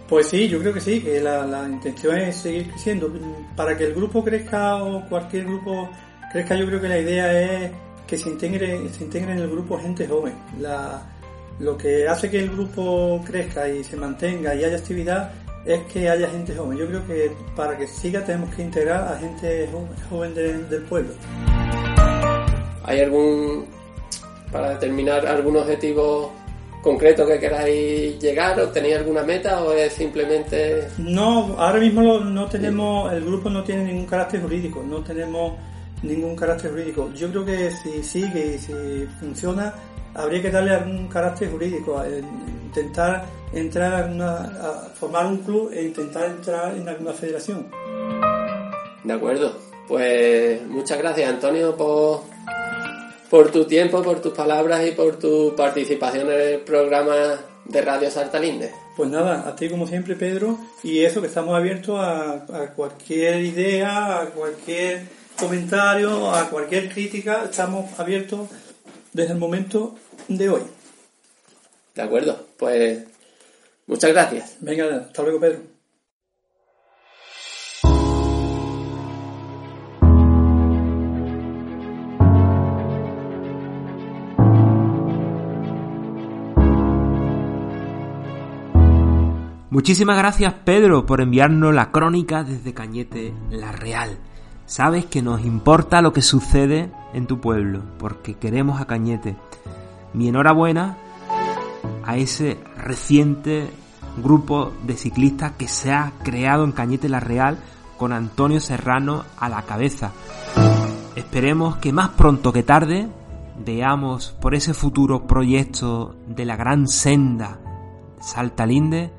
Pues 0.09 0.27
sí, 0.27 0.49
yo 0.49 0.59
creo 0.59 0.75
que 0.75 0.81
sí, 0.81 1.01
que 1.01 1.21
la, 1.21 1.47
la 1.47 1.69
intención 1.69 2.19
es 2.19 2.37
seguir 2.37 2.69
creciendo. 2.69 3.13
Para 3.55 3.77
que 3.77 3.85
el 3.85 3.95
grupo 3.95 4.25
crezca 4.25 4.83
o 4.83 5.09
cualquier 5.09 5.45
grupo 5.45 5.89
crezca, 6.33 6.57
yo 6.57 6.67
creo 6.67 6.81
que 6.81 6.89
la 6.89 6.99
idea 6.99 7.41
es 7.41 7.71
que 8.11 8.19
se 8.19 8.29
integre, 8.29 8.89
se 8.89 9.05
integre 9.05 9.33
en 9.33 9.39
el 9.39 9.49
grupo 9.49 9.79
gente 9.79 10.05
joven. 10.09 10.35
La, 10.59 11.01
lo 11.61 11.79
que 11.79 12.09
hace 12.09 12.29
que 12.29 12.41
el 12.41 12.51
grupo 12.51 13.23
crezca 13.25 13.69
y 13.69 13.85
se 13.85 13.97
mantenga 13.97 14.53
y 14.53 14.65
haya 14.65 14.77
actividad 14.77 15.31
es 15.65 15.81
que 15.85 16.09
haya 16.11 16.29
gente 16.29 16.53
joven. 16.57 16.77
Yo 16.77 16.89
creo 16.89 17.07
que 17.07 17.31
para 17.55 17.79
que 17.79 17.87
siga 17.87 18.25
tenemos 18.25 18.53
que 18.53 18.63
integrar 18.63 19.13
a 19.13 19.17
gente 19.17 19.69
joven, 20.11 20.35
del 20.35 20.83
pueblo. 20.89 21.13
¿Hay 22.83 23.01
algún, 23.01 23.67
para 24.51 24.71
determinar 24.71 25.25
algún 25.25 25.57
objetivo 25.59 26.33
concreto 26.83 27.25
que 27.25 27.39
queráis 27.39 28.19
llegar 28.19 28.59
o 28.59 28.71
tenéis 28.71 28.97
alguna 28.97 29.23
meta 29.23 29.63
o 29.63 29.73
es 29.73 29.93
simplemente... 29.93 30.89
No, 30.99 31.55
ahora 31.59 31.79
mismo 31.79 32.19
no 32.19 32.47
tenemos, 32.47 33.13
el 33.13 33.25
grupo 33.25 33.49
no 33.49 33.63
tiene 33.63 33.85
ningún 33.85 34.07
carácter 34.07 34.43
jurídico, 34.43 34.83
no 34.83 34.99
tenemos 35.05 35.53
ningún 36.03 36.37
carácter 36.37 36.71
jurídico. 36.71 37.11
Yo 37.15 37.31
creo 37.31 37.45
que 37.45 37.71
si 37.71 38.03
sigue 38.03 38.55
y 38.55 38.59
si 38.59 39.07
funciona, 39.19 39.75
habría 40.15 40.43
que 40.43 40.51
darle 40.51 40.75
algún 40.75 41.09
carácter 41.09 41.51
jurídico, 41.51 42.03
intentar 42.67 43.25
entrar 43.53 44.11
a 44.21 44.91
formar 44.95 45.27
un 45.27 45.39
club 45.39 45.71
e 45.73 45.83
intentar 45.83 46.27
entrar 46.27 46.77
en 46.77 46.89
alguna 46.89 47.13
federación. 47.13 47.67
De 49.05 49.13
acuerdo, 49.13 49.57
pues 49.89 50.63
muchas 50.67 50.99
gracias 50.99 51.29
Antonio 51.29 51.77
por, 51.77 52.21
por 53.29 53.51
tu 53.51 53.65
tiempo, 53.65 54.03
por 54.03 54.21
tus 54.21 54.33
palabras 54.33 54.87
y 54.87 54.93
por 54.93 55.19
tu 55.19 55.55
participación 55.57 56.31
en 56.31 56.41
el 56.41 56.61
programa 56.61 57.41
de 57.65 57.83
Radio 57.83 58.11
Sartalinde. 58.11 58.71
Pues 58.97 59.11
nada, 59.11 59.49
a 59.49 59.57
ti 59.57 59.69
como 59.69 59.87
siempre 59.87 60.15
Pedro, 60.15 60.59
y 60.83 61.01
eso 61.01 61.21
que 61.21 61.29
estamos 61.29 61.55
abiertos 61.57 61.99
a, 61.99 62.33
a 62.33 62.75
cualquier 62.75 63.41
idea, 63.41 64.21
a 64.21 64.27
cualquier 64.27 65.20
comentario, 65.41 66.31
a 66.31 66.49
cualquier 66.51 66.93
crítica, 66.93 67.45
estamos 67.45 67.99
abiertos 67.99 68.49
desde 69.13 69.33
el 69.33 69.39
momento 69.39 69.97
de 70.29 70.49
hoy. 70.49 70.63
De 71.95 72.03
acuerdo, 72.03 72.47
pues 72.59 73.05
muchas 73.87 74.11
gracias. 74.11 74.57
Venga, 74.61 75.07
hasta 75.09 75.23
luego 75.23 75.41
Pedro. 75.41 75.61
Muchísimas 89.71 90.19
gracias 90.19 90.53
Pedro 90.65 91.07
por 91.07 91.21
enviarnos 91.21 91.75
la 91.75 91.91
crónica 91.91 92.43
desde 92.43 92.75
Cañete 92.75 93.33
La 93.51 93.73
Real. 93.73 94.19
Sabes 94.71 95.05
que 95.05 95.21
nos 95.21 95.45
importa 95.45 96.01
lo 96.01 96.13
que 96.13 96.23
sucede 96.23 96.93
en 97.13 97.27
tu 97.27 97.41
pueblo, 97.41 97.83
porque 97.99 98.35
queremos 98.35 98.81
a 98.81 98.85
Cañete. 98.85 99.37
Mi 100.13 100.29
enhorabuena 100.29 100.97
a 102.05 102.17
ese 102.17 102.57
reciente 102.77 103.69
grupo 104.23 104.73
de 104.85 104.97
ciclistas 104.97 105.55
que 105.59 105.67
se 105.67 105.93
ha 105.93 106.13
creado 106.23 106.63
en 106.63 106.71
Cañete 106.71 107.09
La 107.09 107.19
Real 107.19 107.59
con 107.99 108.13
Antonio 108.13 108.61
Serrano 108.61 109.25
a 109.41 109.49
la 109.49 109.63
cabeza. 109.63 110.13
Esperemos 111.17 111.79
que 111.79 111.93
más 111.93 112.11
pronto 112.11 112.53
que 112.53 112.63
tarde 112.63 113.09
veamos 113.67 114.37
por 114.41 114.55
ese 114.55 114.73
futuro 114.73 115.27
proyecto 115.27 116.15
de 116.29 116.45
la 116.45 116.55
gran 116.55 116.87
senda 116.87 117.59
Saltalinde 118.21 119.13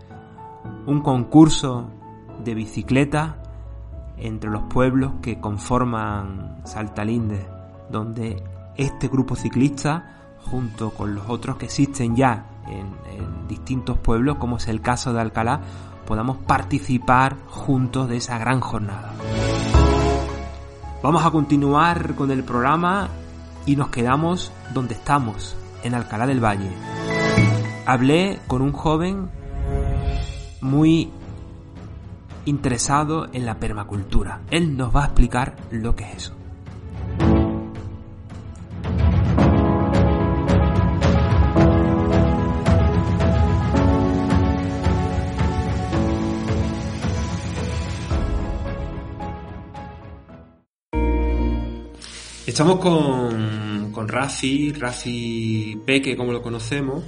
un 0.85 1.01
concurso 1.01 1.89
de 2.41 2.53
bicicleta 2.53 3.40
entre 4.21 4.49
los 4.49 4.63
pueblos 4.63 5.13
que 5.21 5.39
conforman 5.39 6.61
Saltalinde, 6.63 7.47
donde 7.89 8.41
este 8.77 9.07
grupo 9.07 9.35
ciclista 9.35 10.35
junto 10.45 10.91
con 10.91 11.15
los 11.15 11.29
otros 11.29 11.57
que 11.57 11.65
existen 11.65 12.15
ya 12.15 12.45
en, 12.67 13.01
distintos 13.47 13.97
pueblos, 13.97 14.37
como 14.37 14.57
es 14.57 14.67
el 14.69 14.79
caso 14.81 15.11
de 15.11 15.19
Alcalá, 15.19 15.59
podamos 16.07 16.37
participar 16.37 17.35
juntos 17.47 18.07
de 18.07 18.17
esa 18.17 18.37
gran 18.37 18.61
jornada. 18.61 19.13
Vamos 21.03 21.25
a 21.25 21.31
continuar 21.31 22.15
con 22.15 22.31
el 22.31 22.45
programa 22.45 23.09
y 23.65 23.75
nos 23.75 23.89
quedamos 23.89 24.53
donde 24.73 24.93
estamos, 24.93 25.57
en 25.83 25.95
Alcalá 25.95 26.27
del 26.27 26.43
Valle. 26.43 26.71
Hablé 27.85 28.39
con 28.47 28.61
un 28.61 28.71
joven 28.71 29.29
muy 30.61 31.11
interesado 32.45 33.27
en 33.33 33.45
la 33.45 33.59
permacultura. 33.59 34.41
Él 34.49 34.77
nos 34.77 34.95
va 34.95 35.03
a 35.03 35.05
explicar 35.07 35.55
lo 35.71 35.95
que 35.95 36.03
es 36.05 36.17
eso. 36.17 36.35
Estamos 52.45 52.79
con, 52.79 53.91
con 53.93 54.09
Rafi, 54.09 54.73
Rafi 54.73 55.81
Peque, 55.85 56.17
como 56.17 56.33
lo 56.33 56.41
conocemos. 56.41 57.03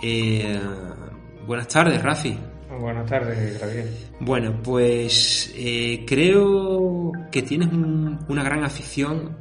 Eh, 0.00 0.58
buenas 1.46 1.68
tardes, 1.68 2.02
Rafi. 2.02 2.38
Buenas 2.80 3.06
tardes, 3.06 3.60
Gabriel. 3.60 3.90
Bueno, 4.20 4.60
pues 4.62 5.52
eh, 5.56 6.04
creo 6.06 7.12
que 7.30 7.42
tienes 7.42 7.68
una 7.72 8.42
gran 8.42 8.64
afición 8.64 9.36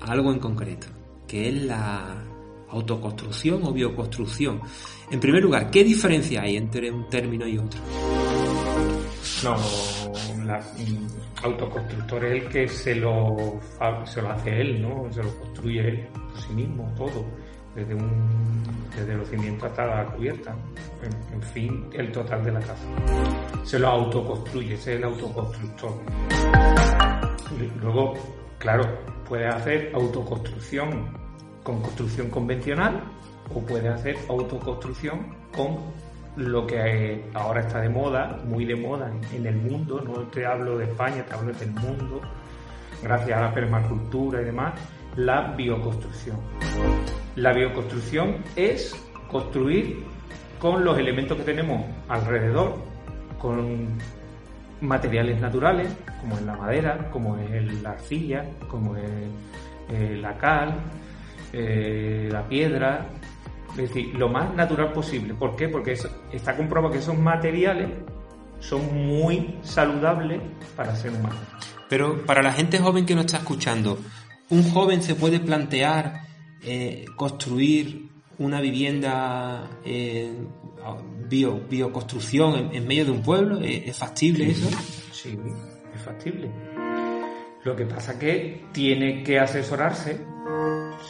a 0.00 0.12
algo 0.12 0.32
en 0.32 0.38
concreto, 0.38 0.86
que 1.26 1.48
es 1.48 1.54
la 1.64 2.24
autoconstrucción 2.70 3.64
o 3.64 3.72
bioconstrucción. 3.72 4.60
En 5.10 5.20
primer 5.20 5.42
lugar, 5.42 5.70
¿qué 5.70 5.84
diferencia 5.84 6.42
hay 6.42 6.56
entre 6.56 6.90
un 6.90 7.08
término 7.08 7.46
y 7.46 7.58
otro? 7.58 7.80
No, 9.42 9.56
la, 10.44 10.62
autoconstructor 11.42 12.24
es 12.26 12.42
el 12.42 12.48
que 12.48 12.68
se 12.68 12.94
lo, 12.94 13.60
se 14.04 14.22
lo 14.22 14.30
hace 14.30 14.60
él, 14.60 14.82
¿no? 14.82 15.10
Se 15.12 15.22
lo 15.22 15.34
construye 15.38 15.80
él 15.80 16.08
por 16.12 16.40
sí 16.40 16.52
mismo, 16.52 16.92
todo. 16.96 17.24
Desde, 17.74 17.94
un, 17.94 18.62
desde 18.96 19.14
los 19.14 19.28
cimientos 19.28 19.70
hasta 19.70 19.86
la 19.86 20.04
cubierta, 20.06 20.54
en, 21.32 21.42
fin, 21.42 21.88
el 21.92 22.10
total 22.10 22.44
de 22.44 22.52
la 22.52 22.60
casa. 22.60 22.84
Se 23.62 23.78
lo 23.78 23.88
autoconstruye, 23.88 24.74
es 24.74 24.86
el 24.88 25.04
autoconstructor. 25.04 25.92
Luego, 27.80 28.14
claro, 28.58 28.82
puede 29.28 29.46
hacer 29.46 29.92
autoconstrucción 29.94 31.16
con 31.62 31.80
construcción 31.80 32.28
convencional 32.30 33.02
o 33.54 33.60
puede 33.60 33.88
hacer 33.88 34.16
autoconstrucción 34.28 35.34
con 35.54 35.78
lo 36.36 36.66
que 36.66 37.24
ahora 37.34 37.60
está 37.60 37.80
de 37.80 37.88
moda, 37.88 38.40
muy 38.44 38.64
de 38.64 38.76
moda 38.76 39.10
en 39.32 39.46
el 39.46 39.56
mundo, 39.56 40.00
no 40.00 40.22
te 40.28 40.46
hablo 40.46 40.78
de 40.78 40.84
España, 40.84 41.24
te 41.26 41.34
hablo 41.34 41.52
del 41.52 41.70
mundo, 41.70 42.20
gracias 43.02 43.38
a 43.38 43.42
la 43.42 43.54
permacultura 43.54 44.40
y 44.40 44.44
demás, 44.44 44.74
la 45.16 45.52
bioconstrucción. 45.56 46.38
La 47.36 47.52
bioconstrucción 47.52 48.36
es 48.56 48.94
construir 49.28 50.04
con 50.58 50.84
los 50.84 50.98
elementos 50.98 51.38
que 51.38 51.44
tenemos 51.44 51.84
alrededor, 52.08 52.76
con 53.38 53.98
materiales 54.80 55.40
naturales, 55.40 55.88
como 56.20 56.36
es 56.36 56.42
la 56.42 56.56
madera, 56.56 57.10
como 57.10 57.36
es 57.36 57.82
la 57.82 57.90
arcilla, 57.90 58.44
como 58.68 58.96
es 58.96 59.10
eh, 59.90 60.16
la 60.20 60.36
cal, 60.36 60.74
eh, 61.52 62.28
la 62.30 62.46
piedra, 62.46 63.06
es 63.70 63.76
decir, 63.76 64.14
lo 64.14 64.28
más 64.28 64.54
natural 64.54 64.92
posible. 64.92 65.34
¿Por 65.34 65.56
qué? 65.56 65.68
Porque 65.68 65.96
está 66.32 66.56
comprobado 66.56 66.92
que 66.92 66.98
esos 66.98 67.18
materiales 67.18 67.90
son 68.58 69.06
muy 69.06 69.58
saludables 69.62 70.40
para 70.76 70.90
el 70.90 70.96
ser 70.96 71.12
humano. 71.12 71.36
Pero 71.88 72.24
para 72.24 72.42
la 72.42 72.52
gente 72.52 72.78
joven 72.78 73.04
que 73.04 73.14
nos 73.14 73.24
está 73.24 73.38
escuchando, 73.38 73.98
¿un 74.50 74.70
joven 74.70 75.02
se 75.02 75.14
puede 75.14 75.40
plantear 75.40 76.22
eh, 76.62 77.04
construir 77.16 78.08
una 78.38 78.60
vivienda 78.60 79.70
eh, 79.84 80.32
bio, 81.28 81.60
bioconstrucción 81.68 82.70
en, 82.72 82.86
medio 82.86 83.06
de 83.06 83.10
un 83.12 83.22
pueblo? 83.22 83.60
¿Es, 83.60 83.96
factible 83.96 84.50
eso? 84.50 84.68
Sí, 85.12 85.38
es 85.94 86.02
factible. 86.02 86.50
Lo 87.64 87.76
que 87.76 87.84
pasa 87.84 88.18
que 88.18 88.64
tiene 88.72 89.22
que 89.22 89.38
asesorarse 89.38 90.20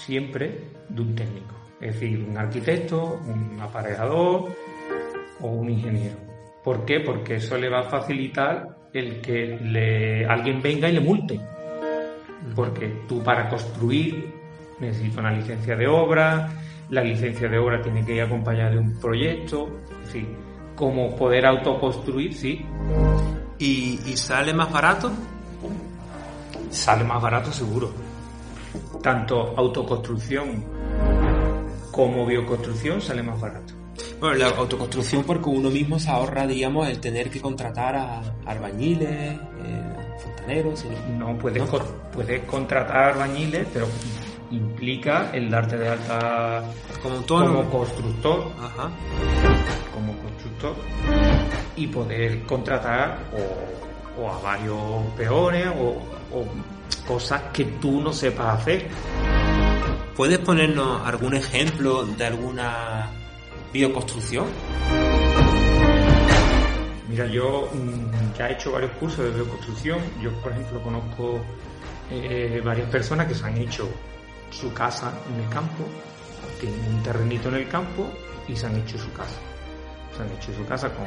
siempre 0.05 0.65
de 0.89 1.01
un 1.01 1.15
técnico. 1.15 1.55
Es 1.81 1.95
decir, 1.95 2.27
un 2.29 2.37
arquitecto, 2.37 3.21
un 3.27 3.59
aparejador 3.61 4.55
o 5.41 5.47
un 5.49 5.71
ingeniero. 5.71 6.17
¿Por 6.63 6.85
qué? 6.85 7.01
Porque 7.01 7.37
eso 7.37 7.57
le 7.57 7.71
va 7.71 7.81
a 7.81 7.85
facilitar 7.85 8.77
el 8.93 9.21
que 9.21 9.59
le, 9.63 10.27
alguien 10.27 10.61
venga 10.61 10.89
y 10.89 10.93
le 10.93 11.01
multe. 11.01 11.41
Porque 12.55 13.05
tú 13.09 13.23
para 13.23 13.49
construir 13.49 14.35
necesitas 14.79 15.19
una 15.19 15.33
licencia 15.33 15.77
de 15.77 15.87
obra, 15.87 16.49
la 16.89 17.03
licencia 17.03 17.49
de 17.49 17.59
obra 17.59 17.81
tiene 17.83 18.05
que 18.05 18.15
ir 18.15 18.23
acompañada 18.23 18.71
de 18.71 18.79
un 18.79 18.99
proyecto, 18.99 19.69
en 20.03 20.07
fin, 20.07 20.29
como 20.75 21.15
poder 21.15 21.47
autoconstruir, 21.47 22.35
sí. 22.35 22.65
¿Y, 23.59 24.01
¿Y 24.07 24.17
sale 24.17 24.53
más 24.55 24.73
barato? 24.73 25.11
Sale 26.71 27.05
más 27.05 27.21
barato 27.23 27.53
seguro. 27.53 27.91
Tanto 29.03 29.55
autoconstrucción 29.57 30.65
como 31.91 32.25
bioconstrucción 32.27 33.01
sale 33.01 33.23
más 33.23 33.41
barato. 33.41 33.75
Bueno, 34.21 34.37
la 34.37 34.49
autoconstrucción 34.49 35.25
porque 35.25 35.49
uno 35.49 35.71
mismo 35.71 35.99
se 35.99 36.11
ahorra, 36.11 36.47
digamos, 36.47 36.89
el 36.89 37.01
tener 37.01 37.31
que 37.31 37.41
contratar 37.41 37.97
a 37.97 38.23
albañiles, 38.47 39.11
eh, 39.11 40.00
fontaneros. 40.23 40.85
No, 41.19 41.37
puedes, 41.39 41.63
puedes 42.13 42.45
contratar 42.45 43.13
albañiles, 43.13 43.67
pero 43.73 43.87
implica 44.51 45.31
el 45.33 45.51
darte 45.51 45.79
de 45.79 45.89
alta 45.89 46.65
como, 47.03 47.27
como 47.27 47.71
constructor. 47.71 48.53
Ajá. 48.61 48.91
Como 49.95 50.17
constructor. 50.19 50.75
Y 51.77 51.87
poder 51.87 52.43
contratar 52.45 53.19
o, 54.19 54.29
a 54.29 54.39
varios 54.41 54.79
peones 55.17 55.67
o, 55.69 56.03
o 56.37 56.45
cosas 57.07 57.43
que 57.53 57.65
tú 57.65 58.01
no 58.01 58.13
sepas 58.13 58.61
hacer. 58.61 58.89
¿Puedes 60.17 60.39
ponernos 60.39 61.07
algún 61.07 61.35
ejemplo 61.35 62.05
de 62.05 62.27
alguna 62.27 63.11
bioconstrucción? 63.73 64.47
Mira, 67.11 67.27
yo 67.27 67.69
mm, 67.75 68.39
ya 68.39 68.49
he 68.49 68.53
hecho 68.53 68.71
varios 68.71 68.93
cursos 68.93 69.25
de 69.25 69.33
bioconstrucción. 69.33 69.99
Yo, 70.23 70.31
por 70.41 70.53
ejemplo, 70.53 70.81
conozco 70.81 71.41
eh, 72.09 72.63
varias 72.65 72.89
personas 72.89 73.27
que 73.27 73.35
se 73.35 73.45
han 73.45 73.57
hecho 73.57 73.89
su 74.51 74.73
casa 74.73 75.13
en 75.29 75.43
el 75.43 75.51
campo, 75.51 75.85
tienen 76.61 76.95
un 76.95 77.03
terrenito 77.03 77.49
en 77.49 77.57
el 77.57 77.69
campo 77.69 78.07
y 78.47 78.55
se 78.55 78.67
han 78.67 78.77
hecho 78.77 78.97
su 78.97 79.13
casa. 79.13 79.41
Se 80.17 80.23
han 80.23 80.31
hecho 80.31 80.53
su 80.55 80.65
casa 80.67 80.89
con 80.91 81.07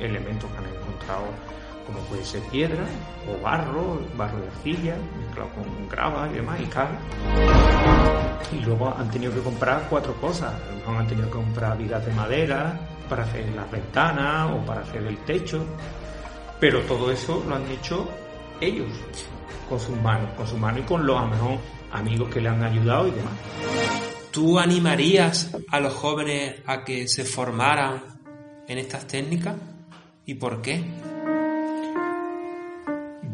elementos 0.00 0.50
que 0.50 0.58
han 0.58 0.66
encontrado 0.66 1.26
como 1.86 1.98
puede 2.06 2.24
ser 2.24 2.42
piedra 2.42 2.84
o 3.28 3.40
barro, 3.42 4.00
barro 4.16 4.38
de 4.38 4.46
arcilla, 4.48 4.96
mezclado 5.18 5.50
con 5.50 5.88
grava 5.88 6.28
y 6.30 6.34
demás, 6.34 6.60
y 6.60 6.66
cal. 6.66 6.88
Y 8.52 8.64
luego 8.64 8.94
han 8.96 9.10
tenido 9.10 9.32
que 9.32 9.40
comprar 9.40 9.86
cuatro 9.88 10.14
cosas. 10.14 10.52
Han 10.86 11.06
tenido 11.06 11.26
que 11.28 11.34
comprar 11.34 11.76
vigas 11.78 12.04
de 12.04 12.12
madera 12.12 12.78
para 13.08 13.24
hacer 13.24 13.48
las 13.54 13.70
ventanas 13.70 14.50
o 14.52 14.64
para 14.64 14.82
hacer 14.82 15.02
el 15.02 15.18
techo. 15.18 15.64
Pero 16.60 16.80
todo 16.82 17.10
eso 17.10 17.42
lo 17.48 17.56
han 17.56 17.66
hecho 17.68 18.08
ellos, 18.60 18.88
con 19.68 19.80
sus 19.80 19.96
manos, 20.00 20.30
con 20.36 20.46
sus 20.46 20.58
manos 20.58 20.80
y 20.80 20.82
con 20.84 21.06
los 21.06 21.20
a 21.20 21.26
mejor 21.26 21.58
amigos 21.92 22.28
que 22.30 22.40
le 22.40 22.48
han 22.48 22.62
ayudado 22.62 23.08
y 23.08 23.10
demás. 23.10 23.32
¿Tú 24.30 24.58
animarías 24.58 25.54
a 25.68 25.80
los 25.80 25.92
jóvenes 25.92 26.62
a 26.66 26.84
que 26.84 27.06
se 27.06 27.24
formaran 27.24 28.02
en 28.66 28.78
estas 28.78 29.06
técnicas? 29.06 29.56
¿Y 30.24 30.34
por 30.34 30.62
qué? 30.62 30.82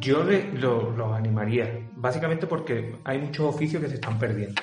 Yo 0.00 0.24
los 0.24 0.96
lo 0.96 1.14
animaría, 1.14 1.88
básicamente 1.96 2.46
porque 2.46 2.96
hay 3.04 3.18
muchos 3.18 3.54
oficios 3.54 3.82
que 3.82 3.88
se 3.88 3.94
están 3.96 4.18
perdiendo. 4.18 4.60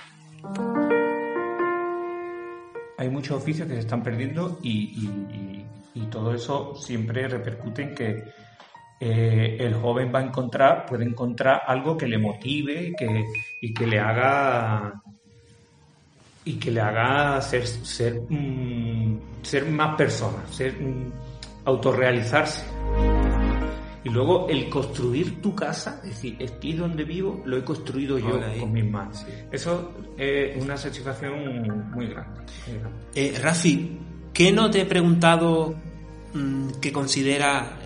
Hay 2.97 3.09
muchos 3.09 3.37
oficios 3.37 3.67
que 3.67 3.75
se 3.75 3.81
están 3.81 4.03
perdiendo 4.03 4.59
y, 4.63 5.09
todo 6.11 6.33
eso 6.33 6.75
siempre 6.75 7.27
repercute 7.27 7.81
en 7.81 7.95
que 7.95 8.23
eh, 8.99 9.57
el 9.59 9.73
joven 9.73 10.11
va 10.13 10.19
a 10.19 10.23
encontrar, 10.23 10.85
puede 10.85 11.03
encontrar 11.03 11.63
algo 11.65 11.97
que 11.97 12.07
le 12.07 12.17
motive 12.17 12.93
que, 12.97 13.25
y 13.59 13.73
que 13.73 13.87
le 13.87 13.99
haga 13.99 14.93
y 16.45 16.53
que 16.53 16.71
le 16.71 16.79
haga 16.79 17.41
ser 17.41 17.67
ser, 17.67 18.21
mm, 18.29 19.41
ser 19.41 19.65
más 19.65 19.97
persona, 19.97 20.45
ser 20.47 20.79
mm, 20.79 21.11
autorrealizarse 21.65 22.63
Y 24.05 24.09
luego 24.11 24.47
el 24.47 24.69
construir 24.69 25.41
tu 25.41 25.55
casa, 25.55 25.99
es 26.03 26.09
decir, 26.09 26.37
aquí 26.47 26.73
donde 26.73 27.03
vivo 27.03 27.41
lo 27.43 27.57
he 27.57 27.63
construido 27.63 28.19
yo 28.19 28.39
con 28.59 28.71
mis 28.71 28.85
manos. 28.85 29.25
Eso 29.51 29.93
es 30.15 30.63
una 30.63 30.77
satisfacción 30.77 31.89
muy 31.89 32.09
grande. 32.09 32.41
Eh, 33.15 33.35
Rafi, 33.41 33.97
¿qué 34.31 34.51
no 34.51 34.69
te 34.69 34.81
he 34.81 34.85
preguntado 34.85 35.73
mm, 36.35 36.73
que 36.79 36.93
considera 36.93 37.79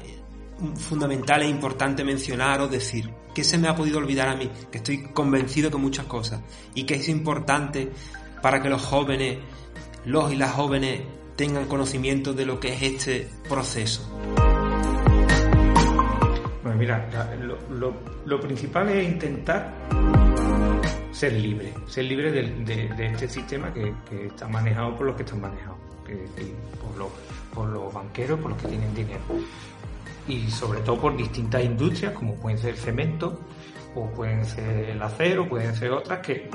fundamental 0.75 1.41
e 1.43 1.47
importante 1.47 2.03
mencionar 2.03 2.59
o 2.59 2.67
decir? 2.67 3.09
¿Qué 3.33 3.45
se 3.45 3.57
me 3.57 3.69
ha 3.69 3.75
podido 3.75 3.97
olvidar 3.97 4.27
a 4.27 4.35
mí? 4.35 4.49
Que 4.69 4.79
estoy 4.79 5.03
convencido 5.13 5.71
que 5.71 5.77
muchas 5.77 6.05
cosas. 6.05 6.41
Y 6.75 6.83
que 6.83 6.95
es 6.95 7.07
importante 7.07 7.93
para 8.41 8.61
que 8.61 8.67
los 8.67 8.81
jóvenes, 8.81 9.37
los 10.03 10.33
y 10.33 10.35
las 10.35 10.51
jóvenes, 10.51 10.99
tengan 11.37 11.65
conocimiento 11.67 12.33
de 12.33 12.45
lo 12.45 12.59
que 12.59 12.73
es 12.73 12.81
este 12.81 13.29
proceso 13.47 14.05
mira, 16.79 17.09
lo, 18.25 18.39
principal 18.39 18.89
es 18.89 19.09
intentar 19.09 19.73
ser 21.11 21.33
libre, 21.33 21.73
ser 21.87 22.05
libre 22.05 22.31
de, 22.31 23.05
este 23.05 23.27
sistema 23.27 23.73
que, 23.73 23.93
está 24.25 24.47
manejado 24.47 24.95
por 24.95 25.07
los 25.07 25.15
que 25.17 25.23
están 25.23 25.41
manejados, 25.41 25.77
por, 26.81 26.97
los, 26.97 27.09
por 27.53 27.69
los 27.69 27.93
banqueros, 27.93 28.39
por 28.39 28.51
los 28.51 28.61
que 28.61 28.69
tienen 28.69 28.95
dinero. 28.95 29.19
Y 30.27 30.49
sobre 30.49 30.79
todo 30.81 31.01
por 31.01 31.17
distintas 31.17 31.63
industrias, 31.65 32.13
como 32.13 32.35
pueden 32.35 32.57
ser 32.57 32.71
el 32.71 32.77
cemento, 32.77 33.39
o 33.95 34.09
pueden 34.11 34.45
ser 34.45 34.89
el 34.91 35.01
acero, 35.01 35.49
pueden 35.49 35.75
ser 35.75 35.91
otras 35.91 36.19
que 36.19 36.49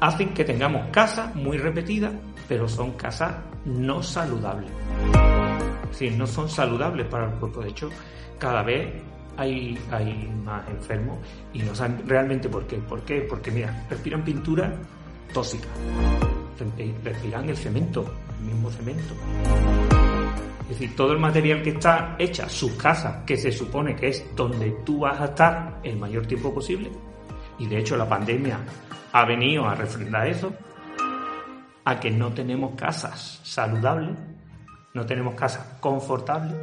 hacen 0.00 0.34
que 0.34 0.44
tengamos 0.44 0.88
casas 0.90 1.32
muy 1.36 1.56
repetidas, 1.58 2.12
pero 2.48 2.68
son 2.68 2.92
casas 2.92 3.36
no 3.64 4.02
saludables 4.02 4.70
si 5.92 6.10
no 6.10 6.26
son 6.26 6.48
saludables 6.48 7.06
para 7.06 7.26
el 7.26 7.34
cuerpo. 7.38 7.60
De 7.62 7.70
hecho, 7.70 7.90
cada 8.38 8.62
vez 8.62 9.02
hay, 9.36 9.78
hay 9.90 10.30
más 10.44 10.68
enfermos 10.68 11.18
y 11.52 11.60
no 11.60 11.74
saben 11.74 12.02
realmente 12.06 12.48
por 12.48 12.66
qué. 12.66 12.76
¿Por 12.78 13.02
qué? 13.02 13.20
Porque, 13.28 13.50
mira, 13.50 13.86
respiran 13.88 14.24
pintura 14.24 14.74
tóxica, 15.32 15.68
respiran 17.04 17.48
el 17.48 17.56
cemento, 17.56 18.04
el 18.40 18.46
mismo 18.46 18.70
cemento. 18.70 19.14
Es 20.62 20.78
decir, 20.78 20.96
todo 20.96 21.12
el 21.12 21.18
material 21.18 21.62
que 21.62 21.70
está 21.70 22.16
hecha, 22.18 22.48
sus 22.48 22.72
casas, 22.72 23.24
que 23.26 23.36
se 23.36 23.52
supone 23.52 23.94
que 23.94 24.08
es 24.08 24.24
donde 24.34 24.70
tú 24.84 25.00
vas 25.00 25.20
a 25.20 25.26
estar 25.26 25.80
el 25.82 25.98
mayor 25.98 26.26
tiempo 26.26 26.54
posible, 26.54 26.90
y 27.58 27.66
de 27.66 27.78
hecho 27.78 27.96
la 27.96 28.08
pandemia 28.08 28.58
ha 29.12 29.24
venido 29.26 29.66
a 29.66 29.74
refrendar 29.74 30.26
eso, 30.28 30.52
a 31.84 32.00
que 32.00 32.10
no 32.10 32.32
tenemos 32.32 32.74
casas 32.74 33.40
saludables, 33.42 34.16
no 34.94 35.06
tenemos 35.06 35.34
casas 35.34 35.66
confortables, 35.80 36.54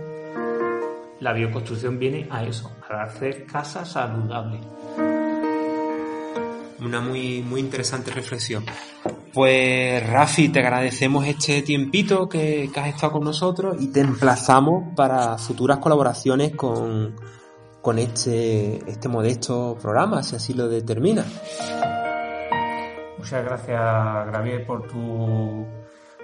la 1.19 1.33
bioconstrucción 1.33 1.99
viene 1.99 2.27
a 2.29 2.43
eso, 2.43 2.71
a 2.89 3.03
hacer 3.03 3.45
casas 3.45 3.91
saludables. 3.91 4.61
Una 6.79 7.01
muy, 7.01 7.41
muy 7.41 7.59
interesante 7.59 8.09
reflexión. 8.11 8.63
Pues 9.33 10.07
Rafi, 10.07 10.49
te 10.49 10.59
agradecemos 10.59 11.25
este 11.27 11.61
tiempito 11.61 12.29
que, 12.29 12.69
has 12.73 12.87
estado 12.87 13.13
con 13.13 13.23
nosotros 13.23 13.75
y 13.79 13.91
te 13.91 13.99
emplazamos 13.99 14.95
para 14.95 15.37
futuras 15.37 15.79
colaboraciones 15.79 16.55
con, 16.55 17.15
con 17.81 17.99
este, 17.99 18.77
este 18.89 19.09
modesto 19.09 19.77
programa, 19.81 20.23
si 20.23 20.35
así 20.35 20.53
lo 20.53 20.69
determina. 20.69 21.25
Muchas 23.17 23.43
gracias, 23.43 24.27
Gravier, 24.27 24.65
por 24.65 24.87
tu 24.87 25.67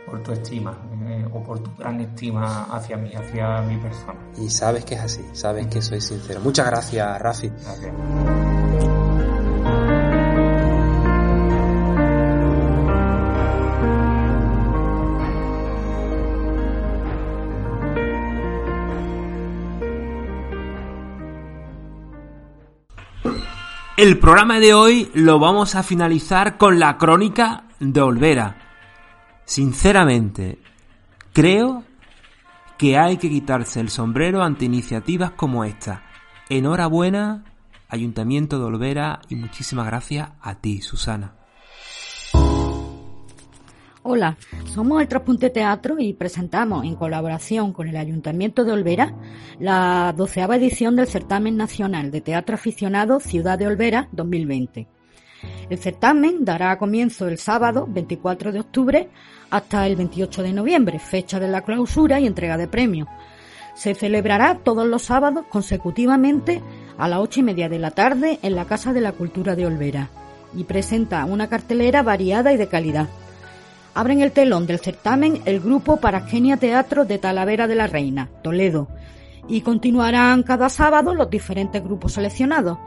por 0.05 0.21
tu 0.21 0.31
estima 0.31 0.77
eh, 1.07 1.27
o 1.33 1.43
por 1.43 1.59
tu 1.59 1.71
gran 1.75 1.99
estima 1.99 2.65
hacia 2.65 2.97
mí, 2.97 3.11
hacia 3.13 3.61
mi 3.61 3.77
persona. 3.77 4.15
Y 4.37 4.49
sabes 4.49 4.85
que 4.85 4.95
es 4.95 5.01
así, 5.01 5.25
sabes 5.33 5.67
que 5.67 5.81
soy 5.81 6.01
sincero. 6.01 6.39
Muchas 6.41 6.67
gracias, 6.67 7.21
Rafi. 7.21 7.49
Gracias. 7.49 7.93
El 23.97 24.19
programa 24.19 24.59
de 24.59 24.73
hoy 24.73 25.09
lo 25.13 25.39
vamos 25.39 25.75
a 25.75 25.81
finalizar 25.81 26.57
con 26.57 26.79
la 26.79 26.97
crónica 26.97 27.63
de 27.79 28.01
Olvera 28.01 28.64
Sinceramente, 29.45 30.57
creo 31.31 31.83
que 32.77 32.97
hay 32.97 33.17
que 33.17 33.29
quitarse 33.29 33.79
el 33.79 33.89
sombrero 33.89 34.43
ante 34.43 34.65
iniciativas 34.65 35.31
como 35.31 35.63
esta. 35.63 36.03
Enhorabuena, 36.49 37.45
Ayuntamiento 37.87 38.57
de 38.59 38.65
Olvera, 38.65 39.21
y 39.29 39.35
muchísimas 39.35 39.85
gracias 39.85 40.29
a 40.41 40.55
ti, 40.55 40.81
Susana. 40.81 41.35
Hola, 44.07 44.37
somos 44.65 45.01
el 45.01 45.07
Traspunte 45.07 45.49
Teatro 45.49 45.95
y 45.97 46.13
presentamos, 46.13 46.85
en 46.85 46.95
colaboración 46.95 47.73
con 47.73 47.87
el 47.87 47.97
Ayuntamiento 47.97 48.63
de 48.63 48.71
Olvera, 48.71 49.15
la 49.59 50.13
doceava 50.15 50.57
edición 50.57 50.95
del 50.95 51.07
Certamen 51.07 51.57
Nacional 51.57 52.11
de 52.11 52.21
Teatro 52.21 52.55
Aficionado 52.55 53.19
Ciudad 53.19 53.57
de 53.57 53.65
Olvera 53.65 54.07
2020. 54.11 54.87
El 55.69 55.77
certamen 55.77 56.45
dará 56.45 56.77
comienzo 56.77 57.27
el 57.27 57.37
sábado 57.37 57.87
24 57.89 58.51
de 58.51 58.59
octubre 58.59 59.09
hasta 59.49 59.87
el 59.87 59.95
28 59.95 60.43
de 60.43 60.53
noviembre, 60.53 60.99
fecha 60.99 61.39
de 61.39 61.47
la 61.47 61.61
clausura 61.61 62.19
y 62.19 62.27
entrega 62.27 62.57
de 62.57 62.67
premios. 62.67 63.07
Se 63.75 63.93
celebrará 63.93 64.59
todos 64.63 64.87
los 64.87 65.03
sábados 65.03 65.45
consecutivamente 65.49 66.61
a 66.97 67.07
las 67.07 67.19
ocho 67.19 67.41
y 67.41 67.43
media 67.43 67.69
de 67.69 67.79
la 67.79 67.91
tarde 67.91 68.39
en 68.41 68.55
la 68.55 68.65
Casa 68.65 68.93
de 68.93 69.01
la 69.01 69.11
Cultura 69.11 69.55
de 69.55 69.65
Olvera 69.65 70.09
y 70.55 70.63
presenta 70.63 71.25
una 71.25 71.47
cartelera 71.47 72.01
variada 72.01 72.53
y 72.53 72.57
de 72.57 72.67
calidad. 72.67 73.07
Abren 73.93 74.21
el 74.21 74.31
telón 74.31 74.67
del 74.67 74.79
certamen 74.79 75.41
el 75.45 75.59
grupo 75.59 75.97
Paragenia 75.97 76.57
Teatro 76.57 77.05
de 77.05 77.17
Talavera 77.17 77.67
de 77.67 77.75
la 77.75 77.87
Reina, 77.87 78.29
Toledo, 78.41 78.87
y 79.47 79.61
continuarán 79.61 80.43
cada 80.43 80.69
sábado 80.69 81.13
los 81.13 81.29
diferentes 81.29 81.83
grupos 81.83 82.13
seleccionados. 82.13 82.77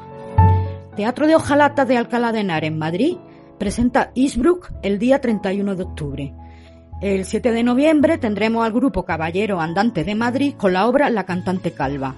Teatro 0.98 1.28
de 1.28 1.36
Ojalata 1.36 1.84
de 1.84 1.96
Alcalá 1.96 2.32
de 2.32 2.40
Henares, 2.40 2.72
Madrid, 2.72 3.18
presenta 3.56 4.10
Eastbrook 4.16 4.72
el 4.82 4.98
día 4.98 5.20
31 5.20 5.76
de 5.76 5.82
octubre. 5.84 6.34
El 7.00 7.24
7 7.24 7.52
de 7.52 7.62
noviembre 7.62 8.18
tendremos 8.18 8.66
al 8.66 8.72
grupo 8.72 9.04
Caballero 9.04 9.60
Andante 9.60 10.02
de 10.02 10.16
Madrid 10.16 10.54
con 10.56 10.72
la 10.72 10.88
obra 10.88 11.08
La 11.08 11.24
cantante 11.24 11.70
calva. 11.70 12.16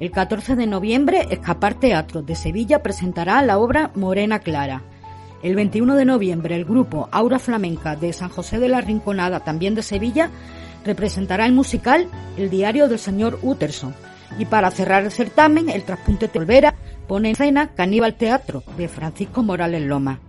El 0.00 0.10
14 0.10 0.56
de 0.56 0.66
noviembre, 0.66 1.28
Escapar 1.30 1.74
Teatro 1.74 2.22
de 2.22 2.34
Sevilla 2.34 2.82
presentará 2.82 3.40
la 3.42 3.56
obra 3.56 3.92
Morena 3.94 4.40
Clara. 4.40 4.82
El 5.44 5.54
21 5.54 5.94
de 5.94 6.04
noviembre, 6.04 6.56
el 6.56 6.64
grupo 6.64 7.08
Aura 7.12 7.38
Flamenca 7.38 7.94
de 7.94 8.12
San 8.12 8.30
José 8.30 8.58
de 8.58 8.68
la 8.68 8.80
Rinconada, 8.80 9.44
también 9.44 9.76
de 9.76 9.82
Sevilla, 9.84 10.28
representará 10.84 11.46
el 11.46 11.52
musical 11.52 12.08
El 12.36 12.50
diario 12.50 12.88
del 12.88 12.98
señor 12.98 13.38
Utterson. 13.42 13.94
Y 14.40 14.44
para 14.44 14.72
cerrar 14.72 15.04
el 15.04 15.12
certamen, 15.12 15.68
el 15.68 15.84
Traspunte 15.84 16.26
Tolvera 16.26 16.74
pone 17.08 17.30
en 17.30 17.32
escena 17.32 17.68
Caníbal 17.74 18.14
Teatro 18.14 18.62
de 18.76 18.86
Francisco 18.86 19.42
Morales 19.42 19.82
Loma. 19.82 20.20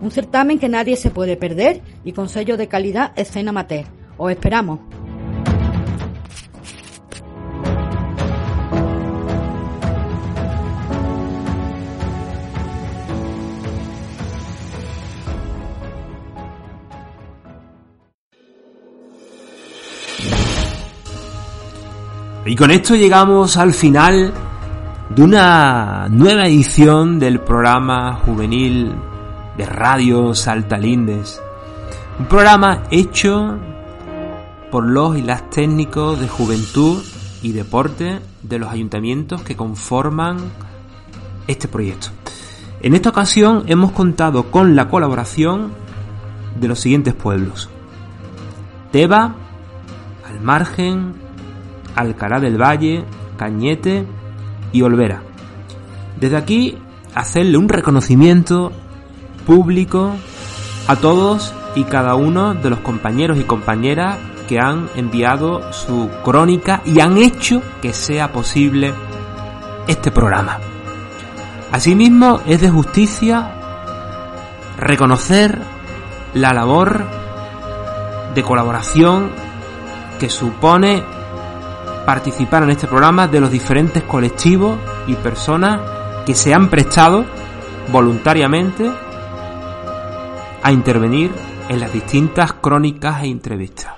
Un 0.00 0.10
certamen 0.10 0.58
que 0.58 0.68
nadie 0.68 0.96
se 0.96 1.10
puede 1.10 1.36
perder 1.36 1.82
y 2.04 2.12
con 2.12 2.28
sello 2.28 2.56
de 2.56 2.68
calidad 2.68 3.12
escena 3.16 3.52
mater. 3.52 3.86
Os 4.16 4.30
esperamos. 4.30 4.78
Y 22.44 22.56
con 22.56 22.70
esto 22.70 22.96
llegamos 22.96 23.56
al 23.56 23.72
final 23.72 24.32
de 25.14 25.22
una 25.22 26.08
nueva 26.08 26.44
edición 26.46 27.18
del 27.18 27.38
programa 27.40 28.14
juvenil 28.14 28.94
de 29.58 29.66
Radio 29.66 30.34
Saltalindes. 30.34 31.42
Un 32.18 32.26
programa 32.26 32.84
hecho 32.90 33.58
por 34.70 34.86
los 34.86 35.18
y 35.18 35.22
las 35.22 35.50
técnicos 35.50 36.18
de 36.18 36.28
juventud 36.28 37.02
y 37.42 37.52
deporte 37.52 38.20
de 38.42 38.58
los 38.58 38.70
ayuntamientos 38.70 39.42
que 39.42 39.54
conforman 39.54 40.38
este 41.46 41.68
proyecto. 41.68 42.08
En 42.80 42.94
esta 42.94 43.10
ocasión 43.10 43.64
hemos 43.66 43.92
contado 43.92 44.50
con 44.50 44.74
la 44.74 44.88
colaboración 44.88 45.72
de 46.58 46.68
los 46.68 46.80
siguientes 46.80 47.12
pueblos. 47.12 47.68
Teba, 48.92 49.34
Almargen, 50.26 51.12
Alcalá 51.96 52.40
del 52.40 52.56
Valle, 52.56 53.04
Cañete 53.36 54.06
y 54.72 54.82
Olvera. 54.82 55.22
Desde 56.18 56.36
aquí 56.36 56.78
hacerle 57.14 57.58
un 57.58 57.68
reconocimiento 57.68 58.72
público 59.46 60.12
a 60.88 60.96
todos 60.96 61.54
y 61.74 61.84
cada 61.84 62.14
uno 62.14 62.54
de 62.54 62.70
los 62.70 62.80
compañeros 62.80 63.38
y 63.38 63.44
compañeras 63.44 64.18
que 64.48 64.58
han 64.58 64.88
enviado 64.96 65.72
su 65.72 66.10
crónica 66.24 66.82
y 66.84 67.00
han 67.00 67.16
hecho 67.18 67.62
que 67.80 67.92
sea 67.92 68.32
posible 68.32 68.92
este 69.86 70.10
programa. 70.10 70.58
Asimismo, 71.70 72.40
es 72.46 72.60
de 72.60 72.70
justicia 72.70 73.50
reconocer 74.78 75.58
la 76.34 76.52
labor 76.52 77.04
de 78.34 78.42
colaboración 78.42 79.30
que 80.18 80.28
supone 80.28 81.02
participar 82.04 82.62
en 82.64 82.70
este 82.70 82.86
programa 82.86 83.28
de 83.28 83.40
los 83.40 83.50
diferentes 83.50 84.02
colectivos 84.02 84.78
y 85.06 85.14
personas 85.14 85.80
que 86.26 86.34
se 86.34 86.54
han 86.54 86.68
prestado 86.68 87.24
voluntariamente 87.90 88.90
a 90.62 90.72
intervenir 90.72 91.30
en 91.68 91.80
las 91.80 91.92
distintas 91.92 92.52
crónicas 92.54 93.22
e 93.22 93.26
entrevistas. 93.26 93.92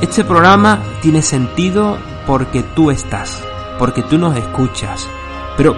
Este 0.00 0.24
programa 0.24 0.80
tiene 1.00 1.22
sentido 1.22 1.96
porque 2.26 2.62
tú 2.62 2.90
estás, 2.90 3.42
porque 3.78 4.02
tú 4.02 4.18
nos 4.18 4.36
escuchas, 4.36 5.06
pero 5.56 5.76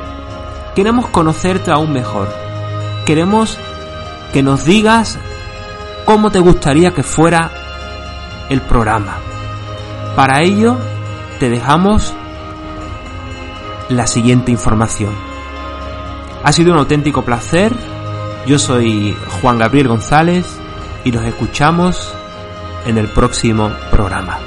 queremos 0.74 1.08
conocerte 1.08 1.70
aún 1.70 1.92
mejor. 1.92 2.28
Queremos 3.04 3.56
que 4.32 4.42
nos 4.42 4.64
digas 4.64 5.18
cómo 6.04 6.30
te 6.30 6.40
gustaría 6.40 6.92
que 6.92 7.02
fuera 7.02 7.50
el 8.48 8.60
programa. 8.62 9.18
Para 10.16 10.40
ello, 10.40 10.78
te 11.38 11.50
dejamos 11.50 12.14
la 13.90 14.06
siguiente 14.06 14.50
información. 14.50 15.14
Ha 16.42 16.52
sido 16.52 16.72
un 16.72 16.78
auténtico 16.78 17.22
placer. 17.22 17.70
Yo 18.46 18.58
soy 18.58 19.14
Juan 19.42 19.58
Gabriel 19.58 19.88
González 19.88 20.46
y 21.04 21.12
nos 21.12 21.22
escuchamos 21.26 22.14
en 22.86 22.96
el 22.96 23.08
próximo 23.08 23.70
programa. 23.90 24.38